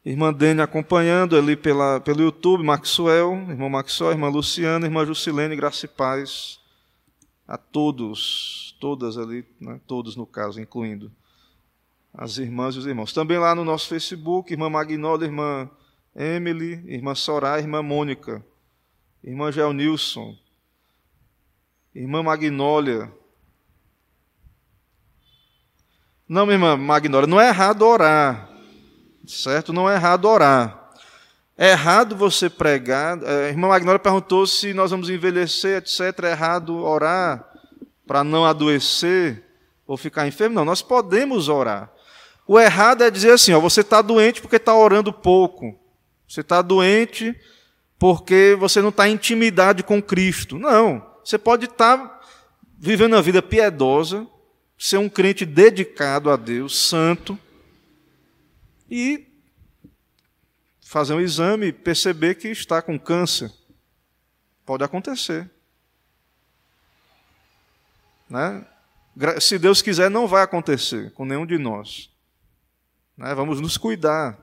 [0.06, 5.88] Irmã Dene acompanhando ali pela, pelo YouTube, Maxwell, irmão Maxwell, irmã Luciana, irmã Jusilene, graça
[5.88, 6.60] e paz
[7.48, 11.12] a todos, todas ali, né, todos no caso, incluindo
[12.14, 13.14] as irmãs e os irmãos.
[13.14, 15.68] Também lá no nosso Facebook, irmã Magnólia, irmã
[16.16, 18.46] Emily, irmã Soraya, irmã Mônica,
[19.24, 20.38] irmã Gelnilson,
[21.96, 23.12] irmã Magnólia.
[26.30, 28.55] Não, irmã Magnólia, não é errado orar.
[29.28, 29.74] Certo?
[29.74, 30.92] Não é errado orar.
[31.58, 33.22] É errado você pregar.
[33.24, 36.26] É, a irmã Magnólia perguntou se nós vamos envelhecer, etc.
[36.26, 37.46] É errado orar
[38.06, 39.44] para não adoecer
[39.88, 40.56] ou ficar enfermo.
[40.56, 41.92] Não, nós podemos orar.
[42.48, 45.78] O errado é dizer assim: ó, você está doente porque está orando pouco.
[46.28, 47.36] Você está doente
[47.98, 50.60] porque você não está em intimidade com Cristo.
[50.60, 51.06] Não.
[51.24, 52.22] Você pode estar tá
[52.78, 54.28] vivendo uma vida piedosa,
[54.78, 57.40] ser um crente dedicado a Deus, santo,
[58.90, 59.28] e
[60.82, 63.52] fazer um exame e perceber que está com câncer.
[64.66, 65.50] Pode acontecer.
[68.30, 68.66] Né?
[69.40, 72.10] Se Deus quiser, não vai acontecer com nenhum de nós.
[73.18, 73.34] Né?
[73.34, 74.38] Vamos nos cuidar.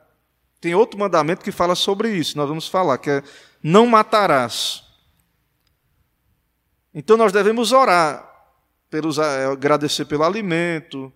[0.60, 3.22] Tem outro mandamento que fala sobre isso, nós vamos falar, que é
[3.62, 4.84] não matarás.
[6.94, 8.28] Então nós devemos orar,
[8.88, 11.12] pelos, eh, agradecer pelo alimento,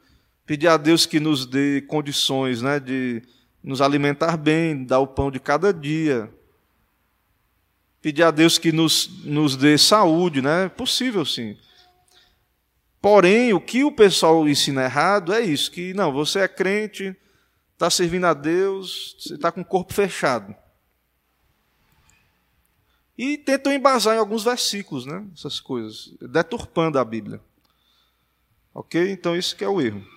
[0.47, 3.23] pedir a Deus que nos dê condições né, de
[3.63, 6.33] nos alimentar bem, dar o pão de cada dia.
[8.01, 10.67] Pedir a Deus que nos, nos dê saúde, né?
[10.67, 11.59] É possível sim.
[13.03, 17.17] Porém, o que o pessoal ensina errado é isso: que não, você é crente,
[17.73, 20.55] está servindo a Deus, você está com o corpo fechado.
[23.19, 25.27] E tentam embasar em alguns versículos, né?
[25.35, 27.41] Essas coisas, deturpando a Bíblia.
[28.73, 29.11] Ok?
[29.11, 30.16] Então, isso que é o erro.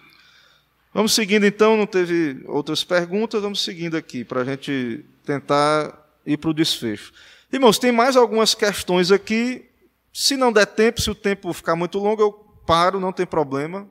[0.94, 6.38] Vamos seguindo então, não teve outras perguntas, vamos seguindo aqui para a gente tentar ir
[6.38, 7.14] para o desfecho.
[7.52, 9.70] Irmãos, tem mais algumas questões aqui.
[10.12, 12.32] Se não der tempo, se o tempo ficar muito longo, eu
[12.66, 13.88] paro, não tem problema.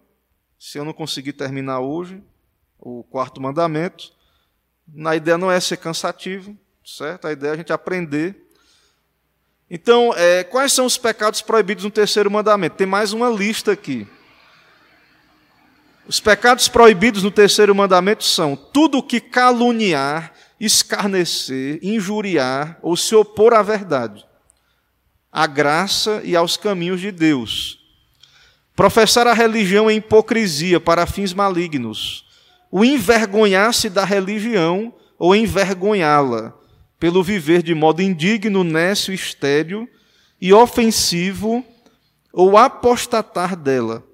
[0.59, 2.20] Se eu não conseguir terminar hoje,
[2.78, 4.12] o quarto mandamento.
[5.07, 7.26] A ideia não é ser cansativo, certo?
[7.26, 8.44] A ideia é a gente aprender.
[9.70, 12.76] Então, é, quais são os pecados proibidos no terceiro mandamento?
[12.76, 14.07] Tem mais uma lista aqui.
[16.09, 23.14] Os pecados proibidos no terceiro mandamento são tudo o que caluniar, escarnecer, injuriar ou se
[23.14, 24.24] opor à verdade,
[25.30, 27.78] à graça e aos caminhos de Deus.
[28.74, 32.24] Professar a religião em hipocrisia para fins malignos.
[32.70, 36.54] O envergonhar-se da religião ou envergonhá-la,
[36.98, 39.86] pelo viver de modo indigno, nécio, estéril
[40.40, 41.62] e ofensivo,
[42.32, 44.07] ou apostatar dela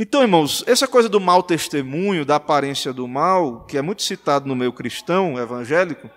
[0.00, 4.46] então, irmãos, essa coisa do mau testemunho, da aparência do mal, que é muito citado
[4.46, 6.08] no meio cristão evangélico,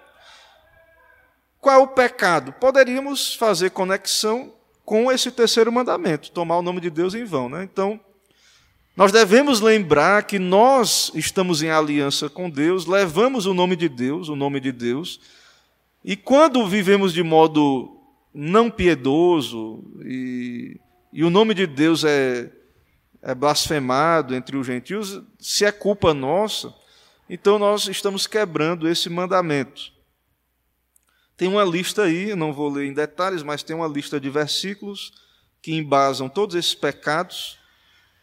[1.59, 2.53] qual é o pecado?
[2.53, 4.53] Poderíamos fazer conexão
[4.85, 7.49] com esse terceiro mandamento, tomar o nome de Deus em vão.
[7.49, 7.63] Né?
[7.63, 7.99] Então,
[8.95, 14.29] nós devemos lembrar que nós estamos em aliança com Deus, levamos o nome de Deus,
[14.29, 15.19] o nome de Deus,
[16.05, 17.97] e quando vivemos de modo
[18.31, 20.79] não piedoso, e,
[21.11, 22.51] e o nome de Deus é
[23.21, 26.73] é blasfemado entre os gentios, se é culpa nossa,
[27.29, 29.91] então nós estamos quebrando esse mandamento.
[31.37, 35.13] Tem uma lista aí, não vou ler em detalhes, mas tem uma lista de versículos
[35.61, 37.57] que embasam todos esses pecados,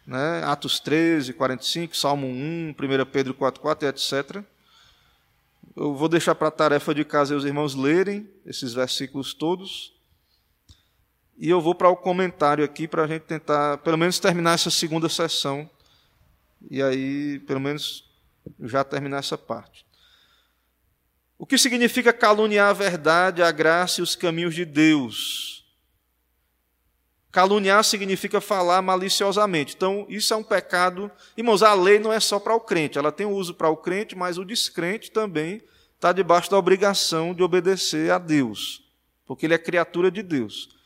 [0.07, 0.43] né?
[0.45, 2.75] Atos 13, 45, Salmo 1, 1
[3.11, 4.43] Pedro 4, 4, etc.
[5.77, 9.93] Eu vou deixar para a tarefa de casa os irmãos lerem esses versículos todos.
[11.41, 14.71] E eu vou para o comentário aqui para a gente tentar, pelo menos, terminar essa
[14.71, 15.71] segunda sessão.
[16.69, 18.11] E aí, pelo menos,
[18.65, 19.87] já terminar essa parte.
[21.39, 25.65] O que significa caluniar a verdade, a graça e os caminhos de Deus?
[27.31, 29.77] Caluniar significa falar maliciosamente.
[29.77, 31.09] Então, isso é um pecado.
[31.37, 34.17] Irmãos, a lei não é só para o crente, ela tem uso para o crente,
[34.17, 35.63] mas o descrente também
[35.95, 38.83] está debaixo da obrigação de obedecer a Deus,
[39.25, 40.78] porque ele é criatura de Deus.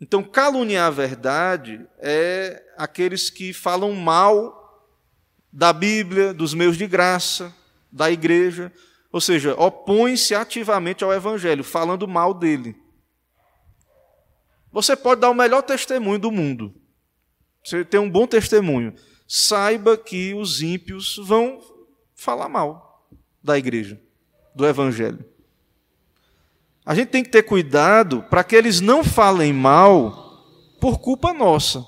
[0.00, 4.86] Então, caluniar a verdade é aqueles que falam mal
[5.52, 7.54] da Bíblia, dos meios de graça,
[7.90, 8.72] da igreja,
[9.10, 12.76] ou seja, opõe-se ativamente ao Evangelho, falando mal dele.
[14.70, 16.74] Você pode dar o melhor testemunho do mundo.
[17.64, 18.94] Você tem um bom testemunho.
[19.26, 21.60] Saiba que os ímpios vão
[22.14, 23.08] falar mal
[23.42, 24.00] da igreja,
[24.54, 25.24] do evangelho.
[26.88, 30.42] A gente tem que ter cuidado para que eles não falem mal
[30.80, 31.84] por culpa nossa,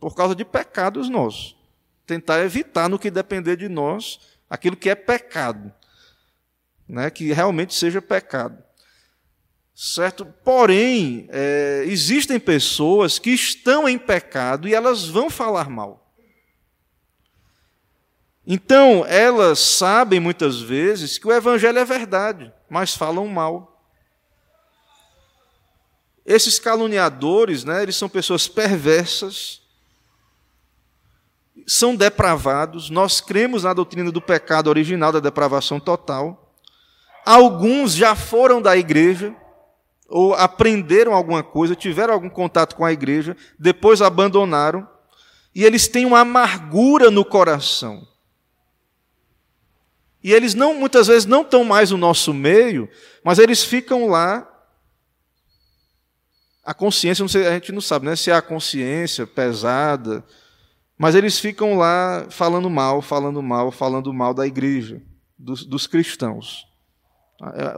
[0.00, 1.56] por causa de pecados nossos.
[2.04, 4.18] Tentar evitar no que depender de nós
[4.50, 5.72] aquilo que é pecado,
[6.88, 8.60] né, que realmente seja pecado.
[9.72, 10.26] Certo?
[10.42, 16.12] Porém, é, existem pessoas que estão em pecado e elas vão falar mal.
[18.44, 23.70] Então, elas sabem muitas vezes que o Evangelho é verdade, mas falam mal.
[26.24, 29.60] Esses caluniadores, né, eles são pessoas perversas,
[31.66, 32.90] são depravados.
[32.90, 36.54] Nós cremos na doutrina do pecado original, da depravação total.
[37.24, 39.34] Alguns já foram da igreja,
[40.08, 44.88] ou aprenderam alguma coisa, tiveram algum contato com a igreja, depois abandonaram,
[45.54, 48.06] e eles têm uma amargura no coração.
[50.22, 52.88] E eles não muitas vezes não estão mais no nosso meio,
[53.22, 54.50] mas eles ficam lá.
[56.64, 60.24] A consciência, sei, a gente não sabe né, se é a consciência pesada,
[60.96, 65.02] mas eles ficam lá falando mal, falando mal, falando mal da igreja,
[65.38, 66.66] dos, dos cristãos.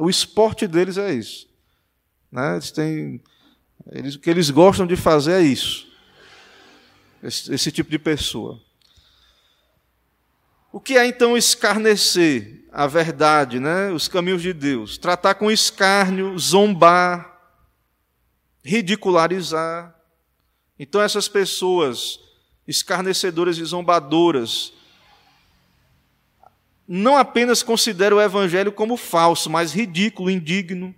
[0.01, 1.49] O esporte deles é isso.
[2.30, 2.55] Né?
[2.55, 3.20] Eles têm,
[3.91, 5.89] eles, o que eles gostam de fazer é isso.
[7.22, 8.61] Esse, esse tipo de pessoa.
[10.70, 13.91] O que é então escarnecer a verdade, né?
[13.91, 14.99] os caminhos de Deus?
[14.99, 17.36] Tratar com escárnio, zombar,
[18.66, 19.94] ridicularizar.
[20.78, 22.18] Então, essas pessoas
[22.66, 24.72] escarnecedoras e zombadoras
[26.86, 30.94] não apenas consideram o evangelho como falso, mas ridículo, indigno.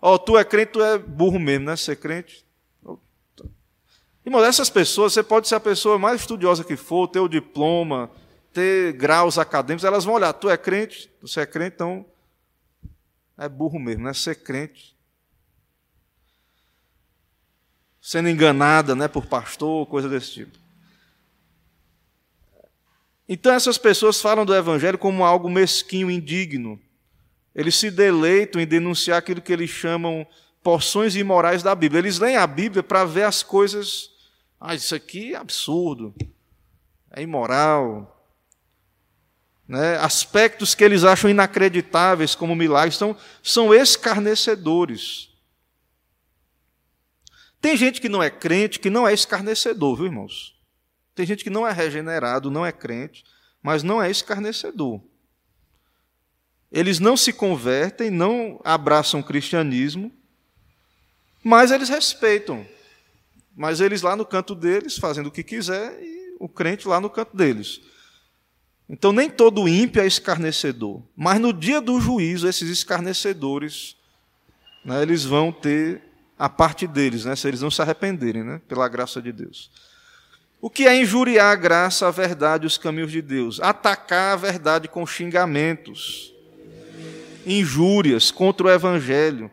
[0.00, 1.76] Ó, oh, tu é crente, tu é burro mesmo, né?
[1.76, 2.44] Ser crente.
[4.24, 8.10] Irmão, essas pessoas, você pode ser a pessoa mais estudiosa que for, ter o diploma,
[8.52, 12.06] ter graus acadêmicos, elas vão olhar, tu é crente, você é crente, então
[13.36, 14.12] é burro mesmo, né?
[14.12, 14.91] Ser crente.
[18.02, 20.58] Sendo enganada né, por pastor, coisa desse tipo.
[23.28, 26.78] Então essas pessoas falam do Evangelho como algo mesquinho, indigno.
[27.54, 30.26] Eles se deleitam em denunciar aquilo que eles chamam
[30.62, 32.00] porções imorais da Bíblia.
[32.00, 34.10] Eles leem a Bíblia para ver as coisas.
[34.60, 36.14] Ah, isso aqui é absurdo,
[37.10, 38.26] é imoral.
[39.66, 39.96] Né?
[39.98, 45.31] Aspectos que eles acham inacreditáveis como milagres são, são escarnecedores.
[47.62, 50.60] Tem gente que não é crente que não é escarnecedor, viu, irmãos?
[51.14, 53.24] Tem gente que não é regenerado, não é crente,
[53.62, 55.00] mas não é escarnecedor.
[56.72, 60.10] Eles não se convertem, não abraçam o cristianismo,
[61.44, 62.66] mas eles respeitam.
[63.54, 67.08] Mas eles lá no canto deles, fazendo o que quiser, e o crente lá no
[67.08, 67.80] canto deles.
[68.88, 71.00] Então, nem todo ímpio é escarnecedor.
[71.14, 73.96] Mas no dia do juízo, esses escarnecedores,
[74.84, 76.11] né, eles vão ter
[76.42, 79.70] a parte deles, né, se eles não se arrependerem, né, pela graça de Deus.
[80.60, 83.60] O que é injuriar a graça, a verdade, os caminhos de Deus?
[83.60, 86.34] Atacar a verdade com xingamentos
[87.46, 89.48] injúrias contra o Evangelho.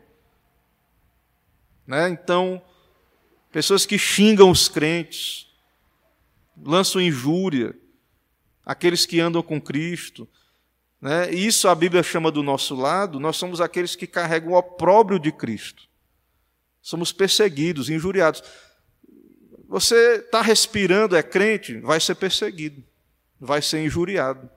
[1.86, 2.10] Né?
[2.10, 2.60] Então,
[3.52, 5.46] pessoas que xingam os crentes,
[6.60, 7.76] lançam injúria,
[8.66, 10.28] aqueles que andam com Cristo.
[11.00, 11.32] Né?
[11.32, 15.32] Isso a Bíblia chama do nosso lado, nós somos aqueles que carregam o opróbrio de
[15.32, 15.89] Cristo.
[16.82, 18.43] Somos perseguidos, injuriados.
[19.67, 22.84] Você está respirando, é crente, vai ser perseguido,
[23.39, 24.49] vai ser injuriado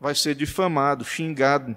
[0.00, 1.76] vai ser difamado, xingado.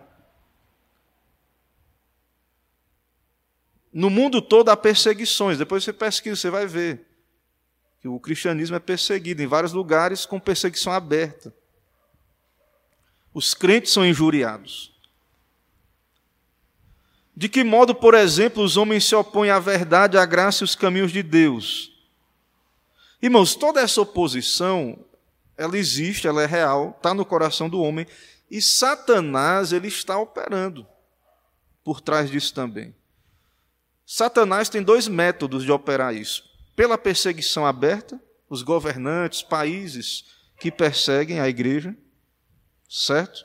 [3.91, 7.07] No mundo todo há perseguições, depois você pesquisa, você vai ver
[7.99, 11.53] que o cristianismo é perseguido em vários lugares com perseguição aberta.
[13.33, 14.91] Os crentes são injuriados.
[17.41, 20.75] De que modo, por exemplo, os homens se opõem à verdade, à graça e os
[20.75, 21.91] caminhos de Deus?
[23.19, 25.03] Irmãos, toda essa oposição
[25.57, 28.05] ela existe, ela é real, está no coração do homem,
[28.47, 30.85] e Satanás ele está operando
[31.83, 32.93] por trás disso também.
[34.05, 36.43] Satanás tem dois métodos de operar isso:
[36.75, 40.25] pela perseguição aberta, os governantes, países
[40.59, 41.97] que perseguem a igreja,
[42.87, 43.43] certo?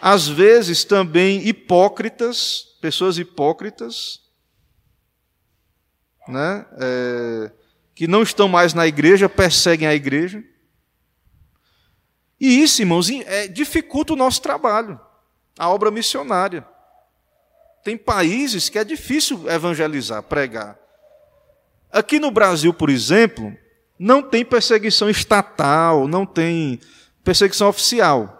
[0.00, 4.20] Às vezes também hipócritas, pessoas hipócritas,
[6.26, 6.66] né?
[6.80, 7.52] É,
[7.94, 10.44] que não estão mais na igreja, perseguem a igreja.
[12.40, 15.00] E isso, irmãos, é, dificulta o nosso trabalho,
[15.58, 16.64] a obra missionária.
[17.82, 20.78] Tem países que é difícil evangelizar, pregar.
[21.90, 23.56] Aqui no Brasil, por exemplo,
[23.98, 26.78] não tem perseguição estatal, não tem
[27.24, 28.37] perseguição oficial.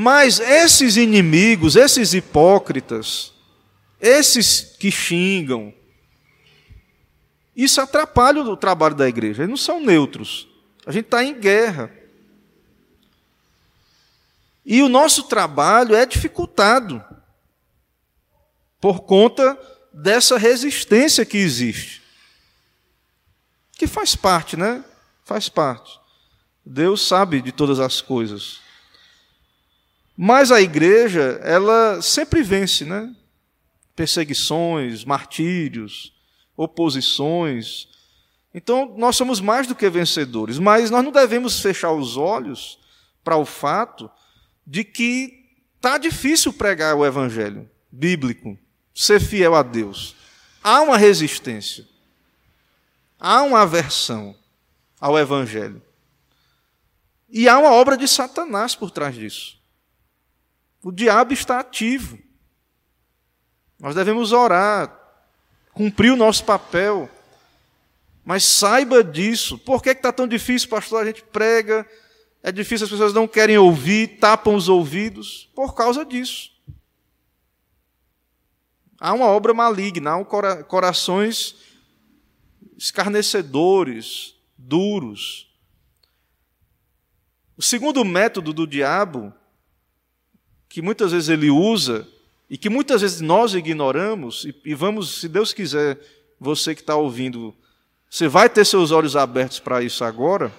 [0.00, 3.32] Mas esses inimigos, esses hipócritas,
[4.00, 5.74] esses que xingam,
[7.56, 9.42] isso atrapalha o trabalho da igreja.
[9.42, 10.46] Eles não são neutros.
[10.86, 11.92] A gente está em guerra.
[14.64, 17.04] E o nosso trabalho é dificultado
[18.80, 19.58] por conta
[19.92, 22.00] dessa resistência que existe.
[23.72, 24.84] Que faz parte, né?
[25.24, 25.98] Faz parte.
[26.64, 28.67] Deus sabe de todas as coisas.
[30.20, 33.14] Mas a igreja, ela sempre vence, né?
[33.94, 36.12] Perseguições, martírios,
[36.56, 37.88] oposições.
[38.52, 42.80] Então, nós somos mais do que vencedores, mas nós não devemos fechar os olhos
[43.22, 44.10] para o fato
[44.66, 45.44] de que
[45.76, 48.58] está difícil pregar o evangelho bíblico
[48.92, 50.16] ser fiel a Deus.
[50.62, 51.86] Há uma resistência.
[53.18, 54.34] Há uma aversão
[55.00, 55.82] ao Evangelho.
[57.28, 59.57] E há uma obra de Satanás por trás disso.
[60.82, 62.18] O diabo está ativo.
[63.78, 64.96] Nós devemos orar,
[65.72, 67.08] cumprir o nosso papel.
[68.24, 69.58] Mas saiba disso.
[69.58, 71.02] Por que está tão difícil, pastor?
[71.02, 71.88] A gente prega,
[72.42, 75.48] é difícil, as pessoas não querem ouvir, tapam os ouvidos.
[75.54, 76.52] Por causa disso.
[79.00, 81.54] Há uma obra maligna, há um cora corações
[82.76, 85.52] escarnecedores, duros.
[87.56, 89.34] O segundo método do diabo,
[90.68, 92.06] que muitas vezes ele usa,
[92.50, 95.98] e que muitas vezes nós ignoramos, e, e vamos, se Deus quiser,
[96.38, 97.54] você que está ouvindo,
[98.08, 100.52] você vai ter seus olhos abertos para isso agora,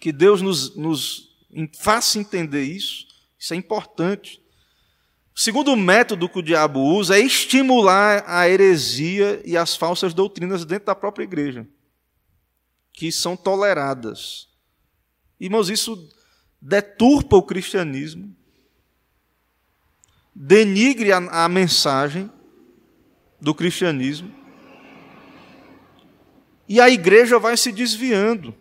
[0.00, 1.28] que Deus nos, nos
[1.78, 3.06] faça entender isso,
[3.38, 4.40] isso é importante.
[5.34, 10.64] O segundo método que o diabo usa é estimular a heresia e as falsas doutrinas
[10.64, 11.66] dentro da própria igreja,
[12.92, 14.48] que são toleradas.
[15.40, 16.08] Irmãos, isso
[16.60, 18.34] deturpa o cristianismo,
[20.34, 22.30] denigre a, a mensagem
[23.40, 24.32] do cristianismo,
[26.68, 28.54] e a igreja vai se desviando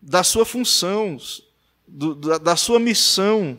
[0.00, 1.16] da sua função,
[1.86, 3.58] do, da, da sua missão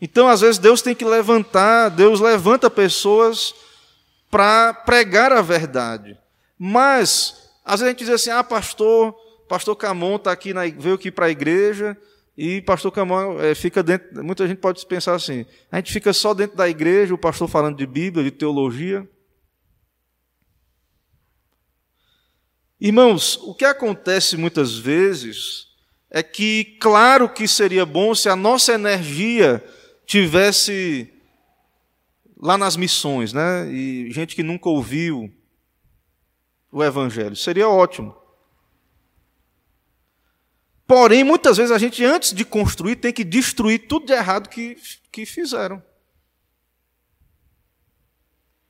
[0.00, 3.54] então, às vezes, Deus tem que levantar, Deus levanta pessoas
[4.30, 6.16] para pregar a verdade.
[6.56, 9.12] Mas, às vezes a gente diz assim, ah, pastor,
[9.48, 11.96] pastor Camon tá aqui na, veio aqui para a igreja,
[12.40, 14.24] e pastor Camon é, fica dentro.
[14.24, 17.76] Muita gente pode pensar assim: a gente fica só dentro da igreja, o pastor falando
[17.76, 19.08] de Bíblia, de teologia.
[22.80, 25.66] Irmãos, o que acontece muitas vezes
[26.08, 29.60] é que, claro que seria bom se a nossa energia
[30.06, 31.12] tivesse
[32.40, 33.68] lá nas missões, né?
[33.68, 35.28] E gente que nunca ouviu
[36.70, 38.16] o evangelho, seria ótimo.
[40.88, 44.74] Porém, muitas vezes a gente, antes de construir, tem que destruir tudo de errado que,
[45.12, 45.82] que fizeram.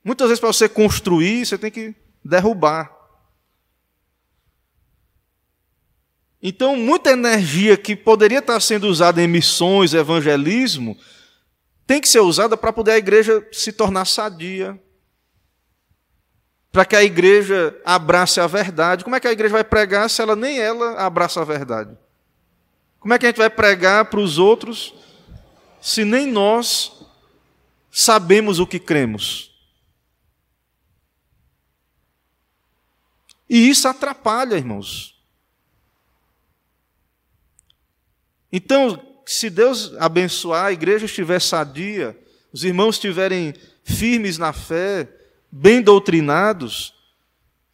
[0.03, 2.93] Muitas vezes, para você construir, você tem que derrubar.
[6.43, 10.97] Então, muita energia que poderia estar sendo usada em missões, evangelismo,
[11.87, 14.77] tem que ser usada para poder a igreja se tornar sadia,
[16.69, 19.05] para que a igreja abrace a verdade.
[19.05, 21.97] Como é que a igreja vai pregar se ela nem ela abraça a verdade?
[22.99, 24.93] Como é que a gente vai pregar para os outros
[25.81, 26.91] se nem nós
[27.89, 29.49] sabemos o que cremos?
[33.49, 35.17] E isso atrapalha, irmãos.
[38.51, 42.17] Então, se Deus abençoar, a igreja estiver sadia,
[42.51, 45.07] os irmãos estiverem firmes na fé,
[45.51, 46.93] bem doutrinados,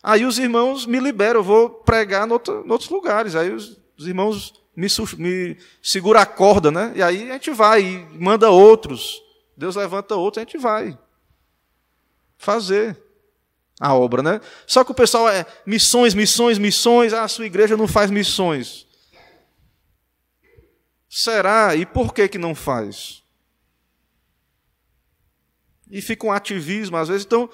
[0.03, 3.35] aí os irmãos me liberam, eu vou pregar em outros lugares.
[3.35, 6.91] Aí os, os irmãos me, me seguram a corda, né?
[6.95, 9.21] E aí a gente vai e manda outros.
[9.55, 10.97] Deus levanta outros, a gente vai
[12.37, 13.01] fazer
[13.79, 14.41] a obra, né?
[14.67, 18.85] Só que o pessoal é missões, missões, missões, ah, a sua igreja não faz missões.
[21.09, 21.75] Será?
[21.75, 23.23] E por que que não faz?
[25.89, 27.49] E fica um ativismo, às vezes, então,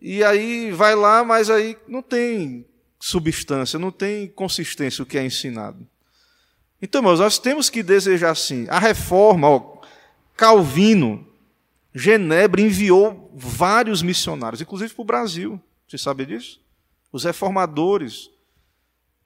[0.00, 2.66] e aí vai lá, mas aí não tem
[3.00, 5.88] substância, não tem consistência o que é ensinado.
[6.82, 8.66] Então, irmãos, nós temos que desejar sim.
[8.68, 9.80] A reforma, ó,
[10.36, 11.24] Calvino,
[11.94, 15.62] Genebra enviou vários missionários, inclusive para o Brasil.
[15.86, 16.60] Você sabe disso?
[17.12, 18.28] Os reformadores,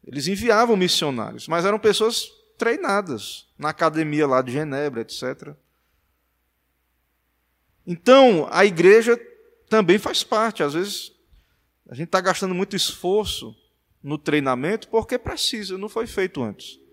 [0.07, 2.29] eles enviavam missionários, mas eram pessoas
[2.59, 5.55] treinadas na academia lá de Genebra, etc.
[7.87, 9.19] Então, a igreja
[9.71, 10.63] também faz parte.
[10.63, 11.13] Às vezes,
[11.89, 13.57] a gente está gastando muito esforço
[14.03, 16.85] no treinamento porque precisa, não foi feito antes.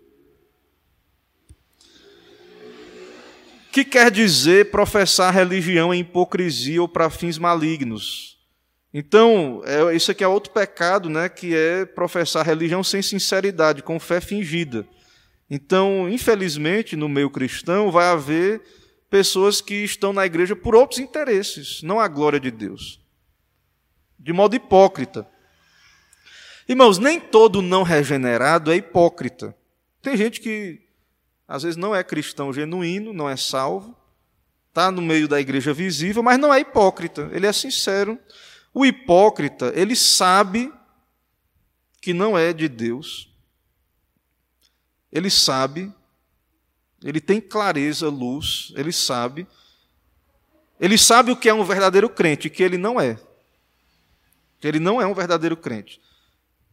[3.74, 8.38] Que quer dizer professar religião em hipocrisia ou para fins malignos?
[8.92, 13.98] Então, é, isso aqui é outro pecado, né, que é professar religião sem sinceridade, com
[13.98, 14.86] fé fingida.
[15.50, 18.62] Então, infelizmente, no meio cristão, vai haver
[19.10, 23.00] pessoas que estão na igreja por outros interesses, não a glória de Deus.
[24.16, 25.26] De modo hipócrita.
[26.68, 29.52] Irmãos, nem todo não regenerado é hipócrita.
[30.00, 30.83] Tem gente que
[31.46, 33.96] às vezes não é cristão genuíno, não é salvo,
[34.68, 38.18] está no meio da igreja visível, mas não é hipócrita, ele é sincero.
[38.72, 40.72] O hipócrita, ele sabe
[42.00, 43.30] que não é de Deus,
[45.12, 45.92] ele sabe
[47.04, 49.46] ele tem clareza, luz, ele sabe.
[50.80, 53.20] Ele sabe o que é um verdadeiro crente, que ele não é.
[54.58, 56.00] Que ele não é um verdadeiro crente.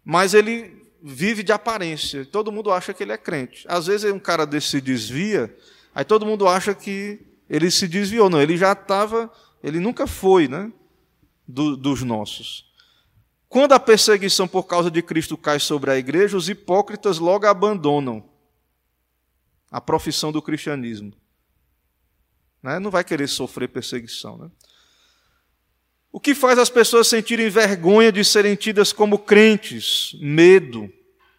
[0.05, 2.26] Mas ele vive de aparência.
[2.26, 3.66] Todo mundo acha que ele é crente.
[3.68, 5.56] Às vezes um cara desse se desvia,
[5.93, 8.30] aí todo mundo acha que ele se desviou.
[8.30, 9.32] Não, ele já estava,
[9.64, 10.72] ele nunca foi, né?
[11.47, 12.72] Do, dos nossos.
[13.49, 18.24] Quando a perseguição por causa de Cristo cai sobre a igreja, os hipócritas logo abandonam
[19.70, 21.12] a profissão do cristianismo.
[22.64, 22.80] Né?
[22.80, 24.38] Não vai querer sofrer perseguição.
[24.38, 24.52] Né?
[26.12, 30.16] O que faz as pessoas sentirem vergonha de serem tidas como crentes?
[30.20, 30.91] Medo.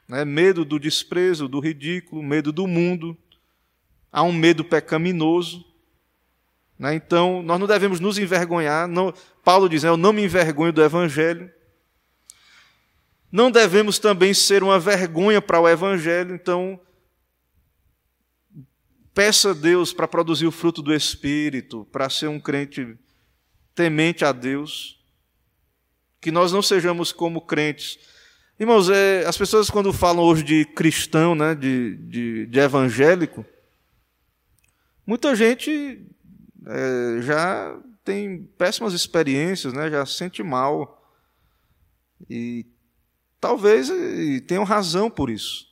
[0.09, 0.25] Né?
[0.25, 3.17] Medo do desprezo, do ridículo, medo do mundo.
[4.11, 5.65] Há um medo pecaminoso.
[6.79, 6.95] Né?
[6.95, 8.89] Então, nós não devemos nos envergonhar.
[8.89, 9.13] Não,
[9.45, 9.89] Paulo diz: né?
[9.89, 11.51] Eu não me envergonho do Evangelho.
[13.31, 16.35] Não devemos também ser uma vergonha para o Evangelho.
[16.35, 16.81] Então,
[19.15, 22.97] Peça a Deus para produzir o fruto do Espírito, para ser um crente
[23.75, 24.99] temente a Deus.
[26.21, 27.99] Que nós não sejamos como crentes.
[28.59, 33.45] Irmãos, é, as pessoas quando falam hoje de cristão, né, de, de, de evangélico,
[35.07, 36.07] muita gente
[36.67, 41.03] é, já tem péssimas experiências, né, já sente mal.
[42.31, 42.67] E
[43.41, 45.67] talvez e tenham razão por isso.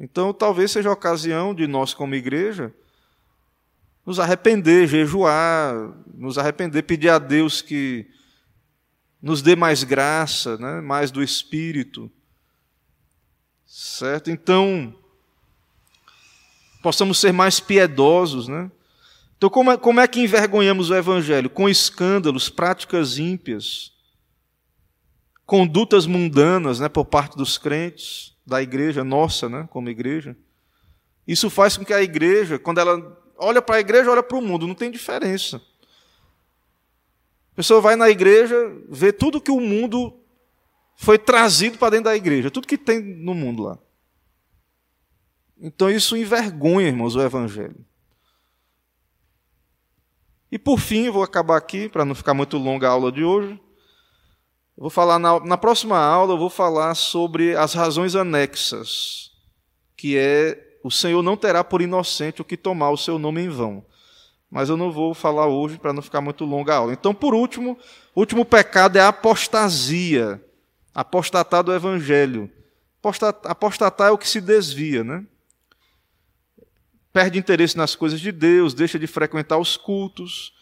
[0.00, 2.72] Então, talvez seja a ocasião de nós, como igreja,
[4.08, 8.06] nos arrepender, jejuar, nos arrepender, pedir a Deus que
[9.20, 10.80] nos dê mais graça, né?
[10.80, 12.10] mais do Espírito.
[13.66, 14.30] Certo?
[14.30, 14.96] Então,
[16.82, 18.48] possamos ser mais piedosos.
[18.48, 18.70] Né?
[19.36, 21.50] Então, como é, como é que envergonhamos o Evangelho?
[21.50, 23.92] Com escândalos, práticas ímpias,
[25.44, 30.34] condutas mundanas né, por parte dos crentes da igreja, nossa, né, como igreja.
[31.26, 34.42] Isso faz com que a igreja, quando ela olha para a igreja, olha para o
[34.42, 35.56] mundo, não tem diferença.
[37.52, 38.56] A pessoa vai na igreja,
[38.88, 40.20] vê tudo que o mundo
[40.96, 43.78] foi trazido para dentro da igreja, tudo que tem no mundo lá.
[45.60, 47.84] Então isso envergonha, irmãos, o evangelho.
[50.50, 53.60] E por fim, vou acabar aqui, para não ficar muito longa a aula de hoje.
[54.76, 59.32] Eu vou falar na, na próxima aula, eu vou falar sobre as razões anexas,
[59.96, 63.48] que é o Senhor não terá por inocente o que tomar o seu nome em
[63.48, 63.84] vão.
[64.50, 66.92] Mas eu não vou falar hoje para não ficar muito longa a aula.
[66.92, 67.78] Então, por último,
[68.14, 70.42] o último pecado é a apostasia,
[70.94, 72.50] apostatar do evangelho.
[73.44, 75.24] Apostatar é o que se desvia, né?
[77.12, 80.52] Perde interesse nas coisas de Deus, deixa de frequentar os cultos,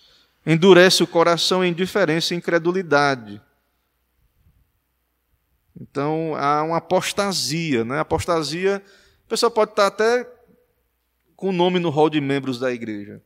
[0.44, 3.40] endurece o coração em indiferença e incredulidade.
[5.78, 8.00] Então há uma apostasia, né?
[8.00, 8.82] Apostasia,
[9.26, 10.24] a pessoa pode estar até
[11.34, 13.20] com o nome no hall de membros da igreja.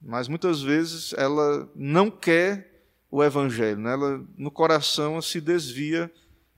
[0.00, 3.92] Mas muitas vezes ela não quer o evangelho, né?
[3.92, 6.12] ela no coração se desvia,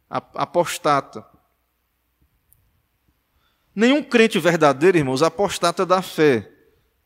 [0.08, 1.26] apostata.
[3.74, 6.50] Nenhum crente verdadeiro, irmãos, apostata da fé,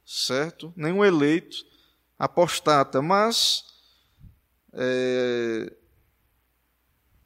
[0.06, 0.72] certo?
[0.76, 1.56] Nenhum eleito
[2.16, 3.64] apostata, mas
[4.72, 5.72] é,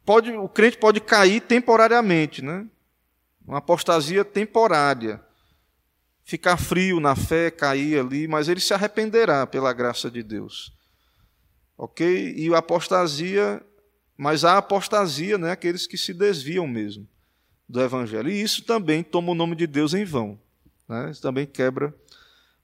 [0.06, 2.66] pode, o crente pode cair temporariamente, né?
[3.52, 5.20] Uma apostasia temporária.
[6.24, 10.72] ficar frio na fé, cair ali, mas ele se arrependerá pela graça de Deus.
[11.76, 12.34] Ok?
[12.34, 13.62] E a apostasia,
[14.16, 17.06] mas a apostasia, né, aqueles que se desviam mesmo
[17.68, 18.30] do Evangelho.
[18.30, 20.40] E isso também toma o nome de Deus em vão.
[20.88, 21.10] Né?
[21.10, 21.94] Isso também quebra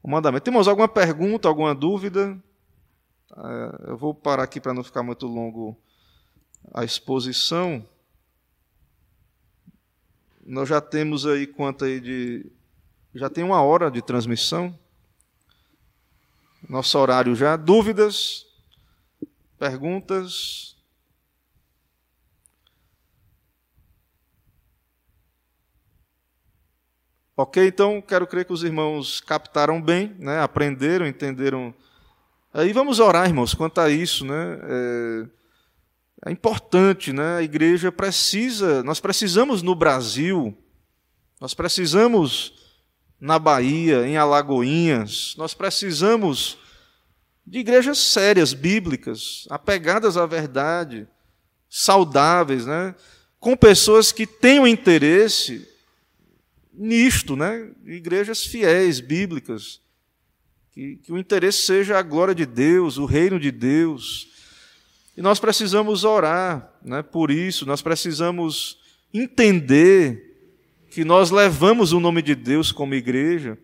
[0.03, 0.45] o mandamento.
[0.45, 2.43] Temos alguma pergunta, alguma dúvida?
[3.36, 5.76] É, eu vou parar aqui para não ficar muito longo
[6.72, 7.86] a exposição.
[10.49, 12.51] Nós já temos aí quanto aí de.
[13.15, 14.77] Já tem uma hora de transmissão.
[16.67, 17.55] Nosso horário já.
[17.55, 18.47] Dúvidas?
[19.59, 20.75] Perguntas?
[27.37, 31.75] Ok, então quero crer que os irmãos captaram bem, né, aprenderam, entenderam.
[32.55, 34.59] Aí vamos orar, irmãos, quanto a isso, né?
[34.63, 35.27] É,
[36.25, 37.37] é importante, né?
[37.37, 40.57] A igreja precisa, nós precisamos no Brasil,
[41.41, 42.53] nós precisamos
[43.21, 46.59] na Bahia, em Alagoinhas, nós precisamos
[47.47, 51.09] de igrejas sérias, bíblicas, apegadas à verdade,
[51.69, 52.95] saudáveis, né?
[53.41, 55.66] com pessoas que tenham interesse
[56.73, 57.71] nisto, né?
[57.87, 59.81] igrejas fiéis, bíblicas,
[60.73, 64.29] que, que o interesse seja a glória de Deus, o reino de Deus.
[65.19, 68.79] E nós precisamos orar né, por isso, nós precisamos
[69.12, 70.47] entender
[70.93, 73.59] que nós levamos o nome de Deus como igreja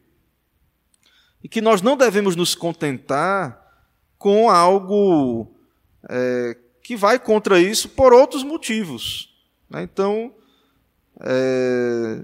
[1.44, 3.86] e que nós não devemos nos contentar
[4.18, 5.55] com algo
[6.11, 9.32] é, que vai contra isso por outros motivos.
[9.70, 9.84] Né?
[9.84, 10.34] Então,
[11.20, 12.20] é,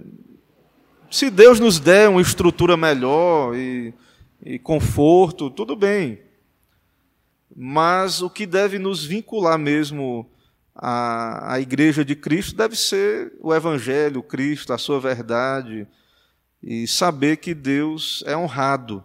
[1.08, 3.94] se Deus nos der uma estrutura melhor e,
[4.44, 6.18] e conforto, tudo bem.
[7.54, 10.30] Mas o que deve nos vincular mesmo
[10.74, 15.86] à, à Igreja de Cristo deve ser o Evangelho, Cristo, a sua verdade,
[16.62, 19.04] e saber que Deus é honrado.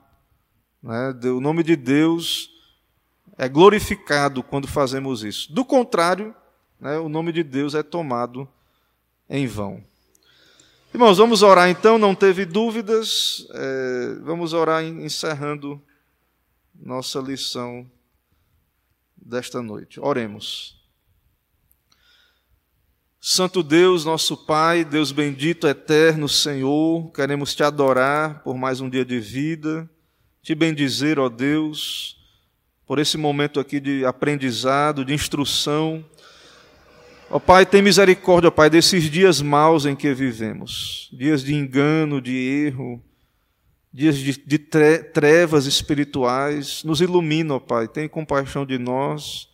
[0.82, 1.14] Né?
[1.30, 2.50] O nome de Deus
[3.38, 5.52] é glorificado quando fazemos isso.
[5.52, 6.36] Do contrário,
[6.80, 8.48] né, o nome de Deus é tomado
[9.30, 9.84] em vão.
[10.94, 15.82] Irmãos, vamos orar então, não teve dúvidas, é, vamos orar encerrando
[16.74, 17.90] nossa lição
[19.26, 20.00] desta noite.
[20.00, 20.80] Oremos.
[23.20, 29.04] Santo Deus, nosso Pai, Deus bendito, eterno Senhor, queremos te adorar por mais um dia
[29.04, 29.90] de vida,
[30.44, 32.24] te bendizer, ó Deus,
[32.86, 36.06] por esse momento aqui de aprendizado, de instrução
[37.30, 42.22] Ó Pai, tem misericórdia, ó Pai, desses dias maus em que vivemos, dias de engano,
[42.22, 43.04] de erro,
[43.96, 46.84] dias de, de trevas espirituais.
[46.84, 49.48] Nos ilumina, ó Pai, tem compaixão de nós.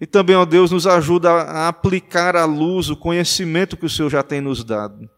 [0.00, 4.08] E também, ó Deus, nos ajuda a aplicar à luz o conhecimento que o Senhor
[4.08, 5.08] já tem nos dado.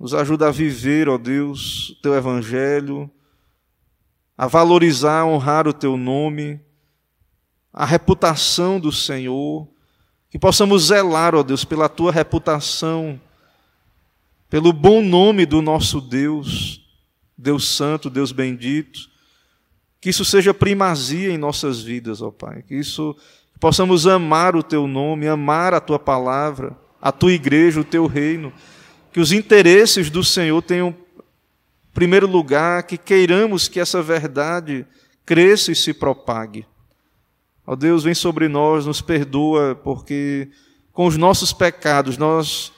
[0.00, 3.08] Nos ajuda a viver, ó Deus, o teu evangelho,
[4.36, 6.60] a valorizar, honrar o teu nome,
[7.72, 9.68] a reputação do Senhor
[10.28, 13.18] que possamos zelar, ó Deus, pela tua reputação,
[14.50, 16.87] pelo bom nome do nosso Deus,
[17.38, 19.08] Deus Santo, Deus Bendito.
[20.00, 22.62] Que isso seja primazia em nossas vidas, ó Pai.
[22.66, 23.14] Que isso
[23.52, 28.06] que possamos amar o teu nome, amar a tua palavra, a tua igreja, o teu
[28.06, 28.52] reino.
[29.12, 30.94] Que os interesses do Senhor tenham
[31.94, 34.86] primeiro lugar, que queiramos que essa verdade
[35.26, 36.64] cresça e se propague.
[37.66, 40.48] Ó Deus, vem sobre nós, nos perdoa, porque
[40.92, 42.72] com os nossos pecados nós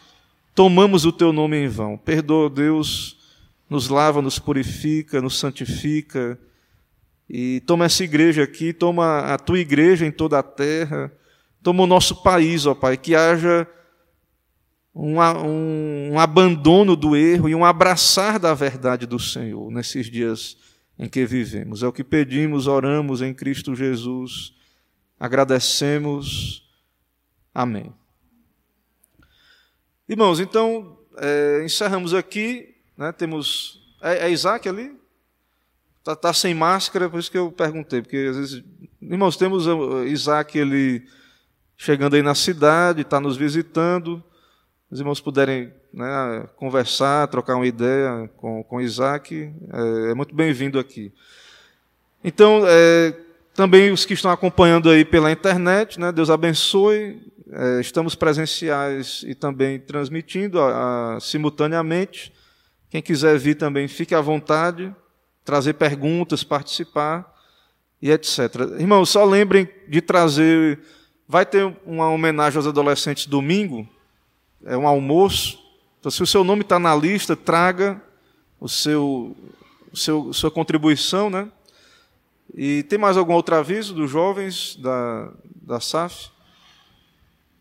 [0.54, 1.96] tomamos o teu nome em vão.
[1.96, 3.19] Perdoa, Deus,
[3.70, 6.38] nos lava, nos purifica, nos santifica.
[7.28, 11.12] E toma essa igreja aqui, toma a tua igreja em toda a terra,
[11.62, 13.66] toma o nosso país, ó Pai, que haja
[14.92, 20.58] um, um, um abandono do erro e um abraçar da verdade do Senhor nesses dias
[20.98, 21.84] em que vivemos.
[21.84, 24.58] É o que pedimos, oramos em Cristo Jesus
[25.20, 26.66] agradecemos.
[27.54, 27.92] Amém.
[30.08, 32.69] Irmãos, então, é, encerramos aqui.
[33.00, 33.80] Né, temos.
[34.02, 34.94] É, é Isaac ali?
[36.00, 38.02] Está tá sem máscara, por isso que eu perguntei.
[38.02, 38.62] Porque às vezes.
[39.00, 41.08] Irmãos, temos uh, Isaac ele
[41.78, 44.22] chegando aí na cidade, está nos visitando.
[44.90, 50.78] Os irmãos puderem né, conversar, trocar uma ideia com, com Isaac, é, é muito bem-vindo
[50.78, 51.10] aqui.
[52.22, 53.16] Então, é,
[53.54, 57.18] também os que estão acompanhando aí pela internet, né, Deus abençoe.
[57.50, 62.30] É, estamos presenciais e também transmitindo a, a, simultaneamente.
[62.90, 64.92] Quem quiser vir também, fique à vontade,
[65.44, 67.32] trazer perguntas, participar
[68.02, 68.38] e etc.
[68.78, 70.80] Irmãos, só lembrem de trazer.
[71.26, 73.88] Vai ter uma homenagem aos adolescentes domingo,
[74.64, 75.60] é um almoço.
[76.00, 78.02] Então, se o seu nome está na lista, traga
[78.58, 79.36] o seu,
[79.92, 81.48] o seu sua contribuição, né?
[82.52, 85.32] E tem mais algum outro aviso dos jovens da,
[85.62, 86.30] da SAF?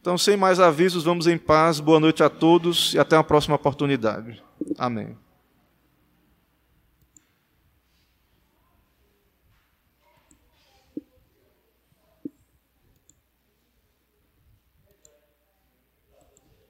[0.01, 1.80] Então, sem mais avisos, vamos em paz.
[1.80, 4.41] Boa noite a todos e até a próxima oportunidade.
[4.78, 5.18] Amém.